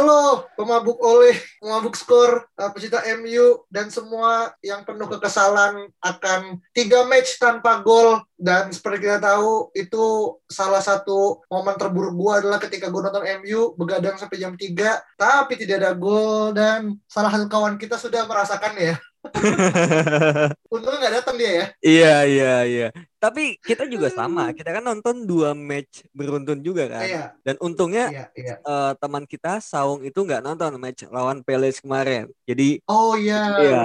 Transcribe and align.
Halo, 0.00 0.48
pemabuk 0.56 0.96
oleh, 1.04 1.36
pemabuk 1.60 1.92
skor, 1.92 2.48
eh, 2.56 2.70
pecinta 2.72 3.04
MU, 3.20 3.68
dan 3.68 3.92
semua 3.92 4.48
yang 4.64 4.80
penuh 4.80 5.04
kekesalan 5.04 5.92
akan 6.00 6.56
tiga 6.72 7.04
match 7.04 7.36
tanpa 7.36 7.84
gol. 7.84 8.24
Dan 8.32 8.72
seperti 8.72 9.04
kita 9.04 9.20
tahu, 9.20 9.68
itu 9.76 10.40
salah 10.48 10.80
satu 10.80 11.44
momen 11.52 11.76
terburuk 11.76 12.16
gue 12.16 12.32
adalah 12.32 12.56
ketika 12.56 12.88
gue 12.88 12.96
nonton 12.96 13.28
MU, 13.44 13.76
begadang 13.76 14.16
sampai 14.16 14.40
jam 14.40 14.56
3, 14.56 15.04
tapi 15.20 15.60
tidak 15.60 15.84
ada 15.84 15.92
gol, 15.92 16.56
dan 16.56 16.96
salah 17.04 17.28
satu 17.36 17.52
kawan 17.52 17.76
kita 17.76 18.00
sudah 18.00 18.24
merasakan 18.24 18.80
ya. 18.80 18.96
Untungnya 20.74 20.98
nggak 21.00 21.14
datang 21.20 21.36
dia 21.36 21.50
ya. 21.52 21.64
Iya 21.80 22.14
iya 22.24 22.54
iya. 22.64 22.88
Tapi 23.20 23.60
kita 23.60 23.84
juga 23.84 24.08
sama. 24.08 24.48
Kita 24.56 24.72
kan 24.72 24.80
nonton 24.80 25.28
dua 25.28 25.52
match 25.52 26.08
beruntun 26.16 26.64
juga 26.64 26.88
kan. 26.88 27.04
Iya. 27.04 27.24
Dan 27.44 27.60
untungnya 27.60 28.08
Iya, 28.08 28.24
iya. 28.32 28.54
eh, 28.58 28.92
teman 28.96 29.28
kita 29.28 29.60
Saung 29.60 30.00
itu 30.02 30.16
nggak 30.16 30.40
nonton 30.40 30.80
match 30.80 31.04
lawan 31.12 31.44
Palace 31.44 31.84
kemarin. 31.84 32.32
Jadi 32.48 32.80
Oh 32.88 33.12
iya, 33.14 33.60
Iya. 33.60 33.82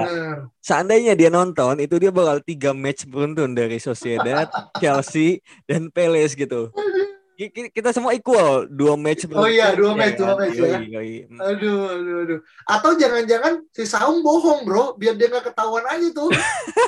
seandainya 0.64 1.14
dia 1.20 1.28
nonton 1.28 1.84
itu 1.84 2.00
dia 2.00 2.16
bakal 2.16 2.40
tiga 2.40 2.72
match 2.72 3.04
beruntun 3.04 3.52
dari 3.52 3.76
Sociedad, 3.78 4.48
Chelsea, 4.82 5.44
dan 5.68 5.92
Palace 5.92 6.34
gitu. 6.34 6.72
Ki- 7.36 7.52
ki- 7.52 7.72
Kita 7.72 7.92
semua 7.92 8.16
equal 8.16 8.66
dua 8.72 8.96
match 8.96 9.28
Oh 9.36 9.44
iya, 9.44 9.76
dua 9.76 9.92
ya 9.92 10.00
match, 10.00 10.16
dua 10.16 10.28
kan? 10.32 10.38
match 10.40 10.56
ya. 10.56 10.64
Yoi, 10.80 10.88
yoi. 10.88 11.14
Hmm. 11.28 11.40
Aduh, 11.44 11.80
aduh, 11.92 12.16
aduh. 12.24 12.40
Atau 12.64 12.92
jangan-jangan 12.96 13.54
si 13.76 13.84
Saung 13.84 14.24
bohong, 14.24 14.64
bro, 14.64 14.96
biar 14.96 15.20
dia 15.20 15.28
nggak 15.28 15.52
ketahuan 15.52 15.84
aja 15.84 16.08
tuh. 16.16 16.32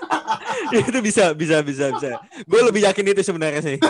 itu 0.80 1.00
bisa 1.04 1.36
bisa 1.36 1.60
bisa 1.60 1.92
bisa. 1.92 2.10
Gue 2.48 2.64
lebih 2.64 2.88
yakin 2.88 3.12
itu 3.12 3.22
sebenarnya 3.22 3.62
sih. 3.62 3.78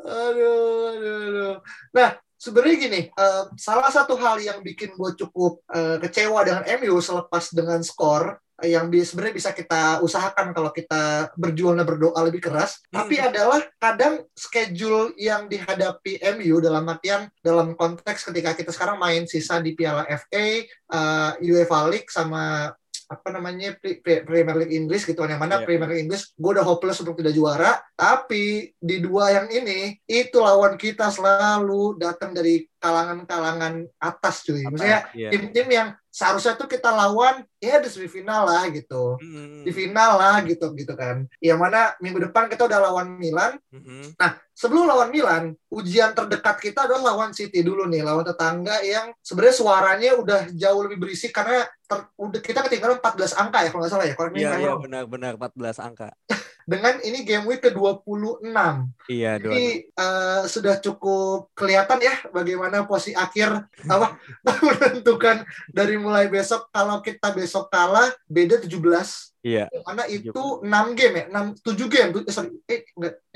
Aduh, 0.00 0.90
aduh, 0.90 1.16
aduh. 1.30 1.54
Nah, 1.92 2.10
sebenarnya 2.34 2.76
gini, 2.80 3.00
eh, 3.12 3.42
salah 3.54 3.90
satu 3.92 4.16
hal 4.16 4.40
yang 4.40 4.58
bikin 4.64 4.94
gue 4.96 5.10
cukup 5.18 5.60
eh, 5.70 5.96
kecewa 6.00 6.40
dengan 6.42 6.64
MU 6.80 6.98
selepas 6.98 7.52
dengan 7.52 7.78
skor 7.84 8.40
yang 8.62 8.88
sebenarnya 8.90 9.34
bisa 9.34 9.50
kita 9.50 10.00
usahakan 10.00 10.52
kalau 10.52 10.70
kita 10.70 11.32
berjuang 11.34 11.78
dan 11.78 11.86
berdoa 11.86 12.20
lebih 12.24 12.44
keras, 12.44 12.80
Hmm. 12.88 13.04
tapi 13.04 13.16
adalah 13.16 13.60
kadang 13.76 14.24
schedule 14.32 15.12
yang 15.16 15.46
dihadapi 15.46 16.20
MU 16.36 16.58
dalam 16.58 16.84
artian 16.84 17.28
dalam 17.40 17.72
konteks 17.74 18.26
ketika 18.26 18.52
kita 18.52 18.70
sekarang 18.70 18.96
main 18.96 19.24
sisa 19.24 19.58
di 19.58 19.72
Piala 19.72 20.04
FA, 20.06 20.46
eh, 20.66 21.30
UEFA 21.40 21.88
League 21.88 22.10
sama 22.10 22.72
apa 23.10 23.28
namanya 23.34 23.74
Pre- 23.74 23.98
Pre- 23.98 24.22
Premier 24.22 24.54
League 24.54 24.70
Inggris 24.70 25.02
gitu 25.02 25.18
yang 25.26 25.42
mana 25.42 25.58
Iya. 25.58 25.66
Premier 25.66 25.90
League 25.90 26.06
Inggris 26.06 26.30
gue 26.30 26.50
udah 26.54 26.62
hopeless 26.62 27.02
untuk 27.02 27.18
tidak 27.18 27.34
juara 27.34 27.82
tapi 27.98 28.70
di 28.78 28.96
dua 29.02 29.34
yang 29.34 29.50
ini 29.50 29.98
itu 30.06 30.38
lawan 30.38 30.78
kita 30.78 31.10
selalu 31.10 31.98
datang 31.98 32.30
dari 32.30 32.69
kalangan-kalangan 32.80 33.86
atas 33.96 34.42
cuy 34.42 34.64
maksudnya 34.64 35.06
Iya. 35.12 35.28
tim-tim 35.30 35.68
yang 35.68 35.88
seharusnya 36.10 36.56
tuh 36.56 36.66
kita 36.66 36.90
lawan 36.90 37.46
ya 37.56 37.78
di 37.78 37.86
semifinal 37.86 38.42
lah 38.42 38.66
gitu 38.68 39.14
Mm, 39.16 39.62
di 39.62 39.70
final 39.70 40.16
lah 40.16 40.42
gitu 40.42 40.72
gitu 40.74 40.92
kan 40.92 41.28
yang 41.38 41.56
mana 41.56 41.94
minggu 41.98 42.18
depan 42.20 42.48
kita 42.48 42.66
udah 42.66 42.80
lawan 42.82 43.14
Milan 43.14 43.60
mm, 43.70 44.18
sebelum 44.52 44.84
lawan 44.84 45.08
Milan, 45.08 45.56
ujian 45.72 46.12
terdekat 46.12 46.60
kita 46.60 46.84
adalah 46.84 47.16
lawan 47.16 47.32
City 47.32 47.64
dulu 47.64 47.88
nih, 47.88 48.04
lawan 48.04 48.28
tetangga 48.28 48.84
yang 48.84 49.08
sebenarnya 49.24 49.56
suaranya 49.56 50.10
udah 50.20 50.40
jauh 50.52 50.84
lebih 50.84 51.00
berisik 51.00 51.32
karena 51.32 51.64
ter- 51.80 52.12
udah 52.20 52.40
kita 52.44 52.60
ketinggalan 52.68 53.00
14 53.00 53.40
angka 53.40 53.64
ya 53.64 53.72
kalau 53.72 53.80
nggak 53.80 53.88
salah 53.88 54.04
ya. 54.04 54.12
Me 54.28 54.36
if 54.36 54.52
Iya 54.52 54.68
wrong. 54.68 54.84
benar-benar 54.84 55.40
14 55.40 55.80
angka. 55.80 56.12
Dengan 56.68 57.00
ini 57.00 57.24
game 57.24 57.48
week 57.48 57.64
ke-26. 57.64 58.52
Iya. 59.08 59.32
Jadi 59.40 59.64
eh, 59.88 60.42
sudah 60.44 60.76
cukup 60.78 61.50
kelihatan 61.56 61.98
ya 61.98 62.14
bagaimana 62.28 62.69
posisi 62.86 63.12
akhir 63.16 63.66
apa 63.88 64.16
menentukan 64.66 65.44
dari 65.70 65.98
mulai 65.98 66.30
besok 66.30 66.70
kalau 66.70 67.02
kita 67.02 67.34
besok 67.34 67.68
kalah 67.68 68.10
beda 68.30 68.62
17 68.62 69.30
Iya. 69.40 69.72
karena 69.72 70.04
itu 70.04 70.42
6 70.60 70.68
game 70.92 71.14
ya, 71.16 71.24
6 71.32 71.64
7 71.64 71.88
game, 71.88 72.10
eh, 72.12 72.28
sorry, 72.28 72.52
eh 72.68 72.79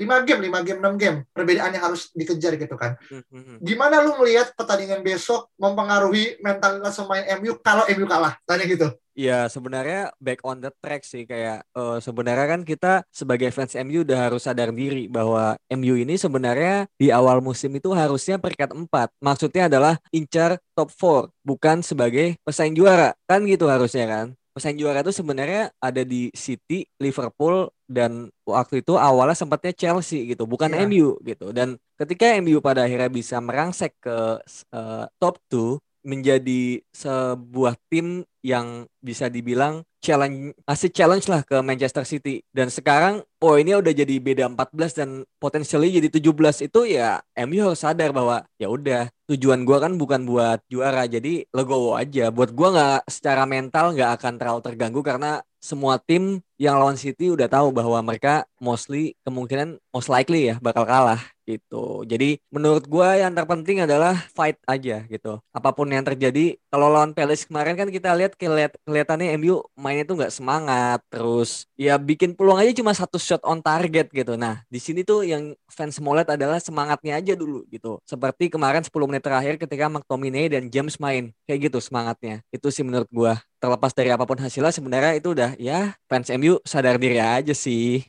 5 0.05 0.29
game, 0.29 0.41
5 0.53 0.61
game, 0.61 0.79
6 0.79 1.01
game. 1.01 1.17
Perbedaannya 1.33 1.81
harus 1.81 2.13
dikejar 2.13 2.53
gitu 2.61 2.77
kan. 2.77 2.95
Mm, 3.09 3.23
mm, 3.25 3.43
mm. 3.43 3.57
Gimana 3.65 4.05
lu 4.05 4.13
melihat 4.21 4.53
pertandingan 4.53 5.01
besok 5.01 5.49
mempengaruhi 5.57 6.37
mentalitas 6.45 6.93
pemain 7.01 7.25
MU 7.41 7.57
kalau 7.59 7.83
MU 7.89 8.05
kalah? 8.05 8.37
Tanya 8.45 8.69
gitu. 8.69 8.93
Iya 9.15 9.47
sebenarnya 9.47 10.11
back 10.19 10.43
on 10.43 10.59
the 10.59 10.67
track 10.83 11.07
sih 11.07 11.23
kayak 11.23 11.63
eh, 11.71 11.97
sebenarnya 12.03 12.47
kan 12.51 12.61
kita 12.67 13.07
sebagai 13.15 13.47
fans 13.55 13.71
MU 13.79 14.03
udah 14.03 14.27
harus 14.27 14.43
sadar 14.43 14.75
diri 14.75 15.07
bahwa 15.07 15.55
MU 15.71 15.95
ini 15.95 16.19
sebenarnya 16.19 16.91
di 16.99 17.15
awal 17.15 17.39
musim 17.39 17.71
itu 17.79 17.95
harusnya 17.95 18.35
peringkat 18.35 18.75
4. 18.75 18.91
Maksudnya 19.23 19.71
adalah 19.71 19.95
incar 20.11 20.59
top 20.75 20.91
4 20.91 21.31
bukan 21.47 21.79
sebagai 21.79 22.35
pesaing 22.43 22.75
juara. 22.75 23.15
Kan 23.23 23.47
gitu 23.47 23.71
harusnya 23.71 24.03
kan. 24.05 24.27
Pesaing 24.55 24.79
juara 24.79 25.03
itu 25.03 25.11
sebenarnya 25.11 25.67
ada 25.83 25.99
di 26.07 26.31
City, 26.31 26.87
Liverpool 27.03 27.67
dan 27.91 28.31
waktu 28.47 28.79
itu 28.79 28.95
awalnya 28.95 29.35
sempatnya 29.35 29.75
Chelsea 29.75 30.23
gitu, 30.31 30.47
bukan 30.47 30.71
Iya. 30.71 30.87
MU 30.87 31.19
gitu. 31.27 31.51
Dan 31.51 31.75
ketika 31.99 32.39
MU 32.39 32.63
pada 32.63 32.87
akhirnya 32.87 33.11
bisa 33.11 33.43
merangsek 33.43 33.99
ke 33.99 34.39
eh, 34.71 35.05
top 35.19 35.35
2 35.51 35.83
menjadi 36.07 36.79
sebuah 36.95 37.75
tim 37.91 38.23
yang 38.45 38.85
bisa 39.01 39.25
dibilang 39.25 39.81
challenge 39.97 40.53
masih 40.69 40.93
challenge 40.93 41.25
lah 41.25 41.41
ke 41.41 41.57
Manchester 41.65 42.05
City. 42.05 42.45
Dan 42.53 42.69
sekarang 42.69 43.25
oh 43.41 43.57
ini 43.57 43.73
udah 43.73 43.89
jadi 43.89 44.21
beda 44.21 44.45
14 44.53 45.01
dan 45.01 45.09
potentially 45.41 45.89
jadi 45.97 46.13
17 46.13 46.69
itu 46.69 46.79
ya 46.85 47.25
MU 47.49 47.65
harus 47.65 47.81
sadar 47.81 48.13
bahwa 48.13 48.45
ya 48.61 48.69
udah 48.69 49.09
tujuan 49.25 49.65
gua 49.65 49.81
kan 49.81 49.97
bukan 49.97 50.29
buat 50.29 50.61
juara. 50.69 51.09
Jadi 51.09 51.49
legowo 51.49 51.97
aja. 51.97 52.29
Buat 52.29 52.53
gua 52.53 52.69
nggak 52.69 53.01
secara 53.09 53.49
mental 53.49 53.97
nggak 53.97 54.21
akan 54.21 54.33
terlalu 54.37 54.61
terganggu 54.61 55.01
karena 55.01 55.41
semua 55.57 55.97
tim 55.97 56.45
yang 56.61 56.77
lawan 56.77 56.93
City 57.01 57.33
udah 57.33 57.49
tahu 57.49 57.73
bahwa 57.73 57.97
mereka 58.05 58.45
mostly 58.61 59.17
kemungkinan 59.25 59.81
most 59.89 60.13
likely 60.13 60.53
ya 60.53 60.61
bakal 60.61 60.85
kalah 60.85 61.34
gitu. 61.45 62.03
Jadi 62.09 62.41
menurut 62.49 62.83
gua 62.89 63.15
yang 63.15 63.31
terpenting 63.31 63.85
adalah 63.85 64.17
fight 64.33 64.57
aja 64.65 65.05
gitu. 65.05 65.39
Apa 65.53 65.71
pun 65.71 65.87
yang 65.87 66.03
terjadi, 66.03 66.57
kalau 66.73 66.89
lawan 66.91 67.13
Palace 67.13 67.45
kemarin 67.47 67.77
kan 67.77 67.87
kita 67.93 68.11
lihat 68.17 68.33
kelihat 68.35 68.73
kelihatannya 68.83 69.37
MU 69.39 69.61
mainnya 69.77 70.03
tuh 70.03 70.17
nggak 70.19 70.33
semangat, 70.33 70.99
terus 71.07 71.69
ya 71.77 71.95
bikin 72.01 72.33
peluang 72.33 72.59
aja 72.59 72.73
cuma 72.75 72.91
satu 72.91 73.21
shot 73.21 73.41
on 73.45 73.61
target 73.61 74.09
gitu. 74.11 74.35
Nah 74.35 74.65
di 74.67 74.81
sini 74.81 75.05
tuh 75.05 75.23
yang 75.23 75.53
fans 75.69 76.01
mau 76.01 76.17
adalah 76.17 76.57
semangatnya 76.57 77.19
aja 77.19 77.33
dulu 77.37 77.67
gitu. 77.69 78.01
Seperti 78.07 78.49
kemarin 78.49 78.81
10 78.81 79.05
menit 79.05 79.21
terakhir 79.21 79.59
ketika 79.61 79.91
McTominay 79.91 80.47
dan 80.49 80.71
James 80.71 80.97
main 80.97 81.35
kayak 81.45 81.69
gitu 81.71 81.77
semangatnya. 81.83 82.41
Itu 82.49 82.73
sih 82.73 82.81
menurut 82.81 83.07
gua 83.13 83.37
terlepas 83.59 83.91
dari 83.97 84.13
apa 84.13 84.29
pun 84.29 84.37
hasilnya 84.37 84.69
sebenarnya 84.69 85.17
itu 85.17 85.33
udah 85.33 85.57
ya 85.57 85.97
fans 86.05 86.29
MU 86.29 86.61
sadar 86.63 87.01
diri 87.01 87.17
aja 87.17 87.53
sih. 87.53 88.05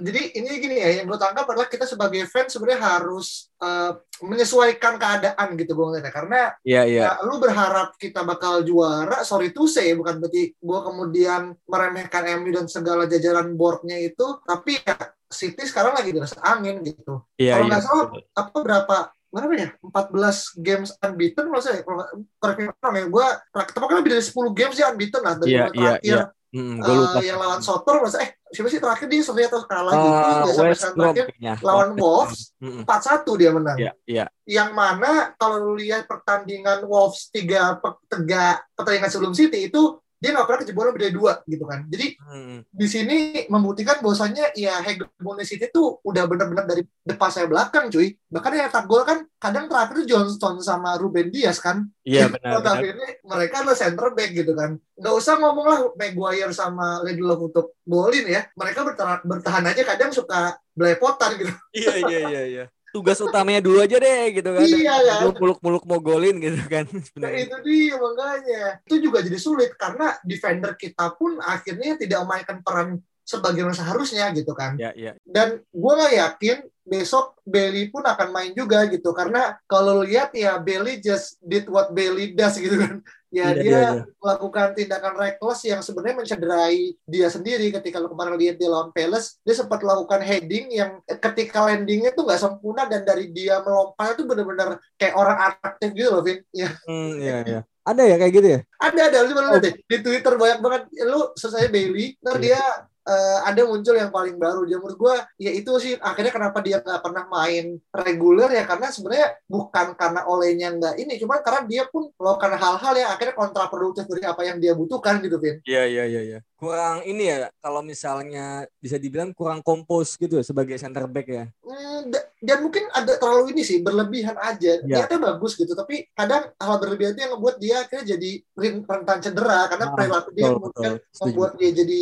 Jadi 0.00 0.20
ini 0.34 0.48
gini 0.56 0.76
ya, 0.80 0.88
yang 1.00 1.06
gue 1.06 1.18
tangkap 1.20 1.44
adalah 1.44 1.68
kita 1.68 1.84
sebagai 1.84 2.24
fans 2.26 2.56
sebenarnya 2.56 2.80
harus 2.80 3.52
eh, 3.60 3.92
menyesuaikan 4.24 4.96
keadaan 4.96 5.48
gitu 5.60 5.76
gue 5.76 5.86
ngeliatnya. 5.92 6.12
Karena 6.12 6.40
Iya 6.64 6.82
iya. 6.88 7.02
ya, 7.04 7.12
lu 7.28 7.36
berharap 7.36 7.94
kita 8.00 8.24
bakal 8.24 8.64
juara, 8.64 9.20
sorry 9.22 9.52
to 9.52 9.68
say, 9.68 9.92
bukan 9.92 10.18
berarti 10.18 10.56
gue 10.56 10.80
kemudian 10.80 11.52
meremehkan 11.68 12.24
MU 12.40 12.50
dan 12.56 12.66
segala 12.66 13.04
jajaran 13.04 13.52
boardnya 13.54 14.00
itu, 14.00 14.40
tapi 14.48 14.80
ya 14.80 14.96
City 15.30 15.62
sekarang 15.62 15.94
lagi 15.94 16.10
di 16.10 16.18
atas 16.18 16.34
angin 16.42 16.82
gitu. 16.82 17.22
Iya 17.38 17.60
Kalau 17.60 17.64
iya. 17.64 17.70
nggak 17.70 17.84
salah, 17.86 18.06
apa 18.34 18.56
berapa 18.66 18.96
berapa 19.30 19.52
ya 19.54 19.68
14 19.78 20.58
games 20.58 20.90
unbeaten 20.98 21.46
saya 21.62 21.86
kalau 21.86 22.02
nggak- 22.02 22.12
correct 22.42 22.58
me 22.58 22.66
wrong 22.82 22.96
ya 22.98 23.06
gue 23.06 23.26
tepatnya 23.54 23.96
lebih 24.02 24.10
dari 24.18 24.24
10 24.26 24.58
games 24.58 24.74
ya 24.74 24.86
unbeaten 24.90 25.22
lah 25.22 25.34
dari 25.38 25.50
mulai 25.54 25.70
iya, 25.70 25.70
terakhir 26.02 26.18
Hmm, 26.50 26.82
uh, 26.82 27.22
yang 27.22 27.38
lawan 27.38 27.62
Sotor 27.62 28.02
masa 28.02 28.26
eh 28.26 28.34
siapa 28.50 28.66
sih 28.66 28.82
terakhir 28.82 29.06
dia 29.06 29.22
seri 29.22 29.46
atau 29.46 29.62
kalah 29.62 29.94
uh, 29.94 30.02
gitu 30.02 30.58
ya 30.58 30.74
sampai 30.74 31.14
terakhir 31.14 31.26
kayaknya. 31.30 31.54
lawan 31.62 31.94
Wolves 31.94 32.50
Mm-mm. 32.58 32.82
4-1 32.82 33.38
dia 33.38 33.50
menang. 33.54 33.78
Iya, 33.78 33.92
iya. 34.02 34.24
Yang 34.42 34.70
mana 34.74 35.30
kalau 35.38 35.62
lu 35.62 35.78
lihat 35.78 36.10
pertandingan 36.10 36.82
Wolves 36.90 37.30
tiga 37.30 37.78
tiga 38.10 38.58
pertandingan 38.74 39.10
sebelum 39.14 39.30
City 39.30 39.70
itu 39.70 39.94
dia 40.20 40.36
nggak 40.36 40.46
pernah 40.46 40.60
kejebolan 40.60 40.92
dari 40.92 41.16
dua 41.16 41.32
gitu 41.48 41.64
kan. 41.64 41.88
Jadi 41.88 42.06
Hmm. 42.20 42.60
di 42.68 42.86
sini 42.86 43.18
membuktikan 43.48 44.04
bahwasannya 44.04 44.52
ya 44.52 44.78
hegemoni 44.84 45.48
City 45.48 45.72
itu 45.72 45.96
udah 46.04 46.28
benar-benar 46.28 46.68
dari 46.68 46.84
depan 47.02 47.32
saya 47.32 47.48
belakang 47.48 47.88
cuy. 47.88 48.14
Bahkan 48.28 48.52
yang 48.52 48.68
tak 48.68 48.84
gol 48.84 49.02
kan 49.08 49.24
kadang 49.40 49.66
terakhir 49.66 50.04
Johnston 50.04 50.60
sama 50.60 51.00
Ruben 51.00 51.32
Dias 51.32 51.56
kan. 51.58 51.88
Iya 52.04 52.28
benar. 52.28 52.60
benar. 52.60 52.84
Notabene 52.84 53.06
mereka 53.24 53.64
adalah 53.64 53.78
center 53.80 54.08
back 54.12 54.30
gitu 54.36 54.52
kan. 54.52 54.76
Nggak 55.00 55.14
usah 55.16 55.34
ngomong 55.40 55.66
lah 55.66 55.78
Maguire 55.96 56.52
sama 56.52 57.00
Lindelof 57.00 57.40
untuk 57.48 57.66
golin 57.88 58.28
ya. 58.28 58.44
Mereka 58.52 58.84
bertahan, 58.84 59.24
bertahan 59.24 59.64
aja 59.64 59.82
kadang 59.88 60.12
suka 60.12 60.60
belepotan 60.76 61.40
gitu. 61.40 61.52
Iya 61.72 61.92
iya 61.96 62.18
iya 62.28 62.42
iya. 62.44 62.64
Tugas 62.90 63.18
utamanya 63.22 63.62
dulu 63.62 63.78
aja 63.78 63.96
deh 63.96 64.22
gitu 64.34 64.50
kan. 64.50 64.66
Iya, 64.66 64.94
kan? 64.98 65.20
Lu 65.26 65.30
muluk-muluk 65.38 65.84
mau 65.86 66.02
golin 66.02 66.36
gitu 66.42 66.58
kan 66.66 66.84
Nah, 66.90 67.02
sebenarnya. 67.06 67.38
itu 67.46 67.56
dia 67.62 67.94
makanya. 67.96 68.64
Itu 68.82 68.96
juga 68.98 69.18
jadi 69.22 69.38
sulit 69.38 69.70
karena 69.78 70.18
defender 70.26 70.74
kita 70.74 71.14
pun 71.14 71.38
akhirnya 71.38 71.94
tidak 71.94 72.18
memainkan 72.26 72.58
peran 72.66 72.98
sebagaimana 73.22 73.76
seharusnya 73.78 74.34
gitu 74.34 74.50
kan. 74.58 74.74
Ya 74.74 74.90
ya. 74.98 75.14
Dan 75.22 75.62
gue 75.62 75.92
nggak 75.94 76.14
yakin 76.18 76.58
besok 76.82 77.38
Bailey 77.46 77.86
pun 77.94 78.02
akan 78.02 78.34
main 78.34 78.50
juga 78.50 78.90
gitu 78.90 79.14
karena 79.14 79.54
kalau 79.70 80.02
lihat 80.02 80.34
ya 80.34 80.58
Bailey 80.58 80.98
just 80.98 81.38
did 81.38 81.70
what 81.70 81.94
Bailey 81.94 82.34
does 82.34 82.58
gitu 82.58 82.74
kan. 82.74 82.98
Ya 83.30 83.54
Iya, 83.54 83.62
dia 83.62 83.62
iya, 83.62 83.78
iya. 83.94 84.02
melakukan 84.18 84.74
tindakan 84.74 85.14
reckless 85.14 85.62
yang 85.62 85.78
sebenarnya 85.80 86.18
mencederai 86.18 86.98
dia 87.06 87.30
sendiri 87.30 87.70
ketika 87.70 88.02
lu 88.02 88.10
kemarin 88.10 88.34
lihat 88.34 88.58
dia 88.58 88.66
lawan 88.66 88.90
Palace 88.90 89.38
dia 89.46 89.54
sempat 89.54 89.86
lakukan 89.86 90.18
heading 90.18 90.66
yang 90.74 90.98
ketika 91.06 91.62
landingnya 91.62 92.10
tuh 92.10 92.26
nggak 92.26 92.42
sempurna 92.42 92.90
dan 92.90 93.06
dari 93.06 93.30
dia 93.30 93.62
melompat 93.62 94.18
itu 94.18 94.26
benar-benar 94.26 94.68
kayak 94.98 95.14
orang 95.14 95.38
atraktif 95.46 95.94
gitu 95.94 96.10
loh 96.10 96.26
Vin 96.26 96.42
ya 96.50 96.74
Hmm, 96.82 97.22
iya 97.22 97.36
iya. 97.46 97.60
Ada 97.80 98.02
ya 98.02 98.16
kayak 98.18 98.32
gitu 98.34 98.48
ya? 98.50 98.60
ada 98.76 99.00
ada 99.08 99.18
lu 99.22 99.32
lihat 99.32 99.62
deh 99.62 99.74
di 99.78 99.96
Twitter 100.02 100.34
banyak 100.34 100.58
banget 100.58 100.82
lu 101.06 101.20
selesai 101.38 101.70
Bailey 101.70 102.18
ntar 102.18 102.34
Iya. 102.34 102.42
dia 102.42 102.62
eh, 103.02 103.38
ada 103.44 103.62
muncul 103.64 103.94
yang 103.94 104.08
paling 104.08 104.36
baru 104.36 104.64
dia 104.64 104.76
menurut 104.76 104.98
gua 104.98 105.16
ya 105.36 105.50
itu 105.50 105.70
sih 105.78 105.94
akhirnya 105.96 106.32
kenapa 106.32 106.58
dia 106.60 106.80
nggak 106.80 107.00
pernah 107.00 107.24
main 107.26 107.80
reguler 107.90 108.50
ya 108.50 108.64
karena 108.64 108.88
sebenarnya 108.88 109.28
bukan 109.46 109.86
karena 109.96 110.20
olehnya 110.26 110.68
nggak 110.74 110.94
ini 110.98 111.12
cuma 111.16 111.40
karena 111.40 111.62
dia 111.64 111.82
pun 111.88 112.12
melakukan 112.16 112.52
hal-hal 112.56 112.94
yang 112.96 113.10
akhirnya 113.10 113.34
kontraproduktif 113.34 114.04
dari 114.06 114.24
apa 114.24 114.42
yang 114.44 114.56
dia 114.60 114.72
butuhkan 114.76 115.20
gitu 115.20 115.36
Vin 115.40 115.58
Iya 115.64 115.82
iya 115.86 116.04
iya 116.06 116.20
iya. 116.22 116.38
Kurang 116.60 117.00
ini 117.08 117.24
ya 117.24 117.48
kalau 117.58 117.80
misalnya 117.80 118.68
bisa 118.76 119.00
dibilang 119.00 119.32
kurang 119.32 119.64
kompos 119.64 120.20
gitu 120.20 120.36
ya 120.36 120.44
sebagai 120.44 120.76
center 120.76 121.08
back 121.08 121.24
ya. 121.24 121.44
Hmm, 121.64 122.12
da- 122.12 122.28
dan 122.36 122.60
mungkin 122.60 122.84
ada 122.92 123.16
terlalu 123.16 123.52
ini 123.52 123.62
sih 123.64 123.80
berlebihan 123.80 124.36
aja 124.36 124.80
Ya. 124.84 125.04
niatnya 125.04 125.20
bagus 125.20 125.56
gitu 125.56 125.72
tapi 125.72 126.08
kadang 126.12 126.48
hal 126.56 126.76
berlebihan 126.80 127.12
itu 127.12 127.20
yang 127.20 127.32
membuat 127.36 127.56
dia 127.56 127.84
akhirnya 127.84 128.16
jadi 128.16 128.30
rentan 128.56 129.18
cedera 129.20 129.68
karena 129.68 129.86
Ah, 129.88 129.92
perilaku 129.92 130.28
dia 130.32 130.46
betul, 130.48 130.60
betul. 130.68 130.94
Setuju. 131.12 131.24
membuat 131.28 131.52
dia 131.56 131.70
jadi 131.76 132.00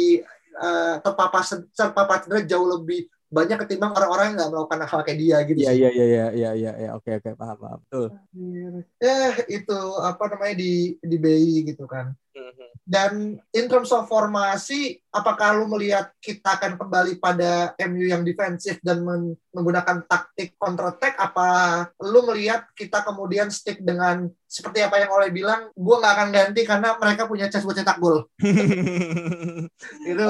eh, 0.58 0.94
terpapar 1.02 1.43
terpapar 1.72 2.16
cedera 2.25 2.40
jauh 2.44 2.69
lebih 2.78 3.06
banyak 3.28 3.60
ketimbang 3.60 3.93
orang-orang 3.93 4.32
yang 4.32 4.37
nggak 4.40 4.50
melakukan 4.56 4.81
hal 4.88 5.00
kayak 5.05 5.19
dia 5.20 5.37
gitu 5.44 5.58
Iya 5.60 5.72
iya 5.76 5.90
iya 5.93 6.05
iya 6.08 6.26
iya 6.32 6.50
iya 6.56 6.72
iya. 6.81 6.90
oke 6.96 7.10
oke 7.20 7.31
paham 7.37 7.56
paham. 7.60 7.78
Betul. 7.84 8.06
Eh 9.05 9.32
itu 9.52 9.78
apa 10.00 10.25
namanya 10.32 10.55
di 10.56 10.96
di 10.96 11.16
BI 11.20 11.69
gitu 11.69 11.84
kan. 11.84 12.16
Dan 12.88 13.37
in 13.52 13.67
terms 13.69 13.93
of 13.93 14.08
formasi, 14.08 14.96
apakah 15.12 15.61
lu 15.61 15.69
melihat 15.69 16.08
kita 16.25 16.56
akan 16.56 16.81
kembali 16.81 17.20
pada 17.20 17.76
MU 17.76 18.08
yang 18.08 18.25
defensif 18.25 18.81
dan 18.81 19.05
men- 19.05 19.37
menggunakan 19.52 20.08
taktik 20.08 20.56
counter 20.56 20.96
attack? 20.96 21.20
Apa 21.20 21.49
lu 22.00 22.25
melihat 22.32 22.64
kita 22.73 23.05
kemudian 23.05 23.52
stick 23.52 23.85
dengan 23.85 24.32
seperti 24.49 24.81
apa 24.81 25.05
yang 25.05 25.12
oleh 25.12 25.29
bilang, 25.29 25.69
gue 25.76 25.96
nggak 26.00 26.14
akan 26.17 26.29
ganti 26.32 26.64
karena 26.64 26.96
mereka 26.96 27.29
punya 27.29 27.52
chance 27.52 27.69
buat 27.69 27.76
cetak 27.76 28.00
gol. 28.00 28.25
Itu 30.08 30.25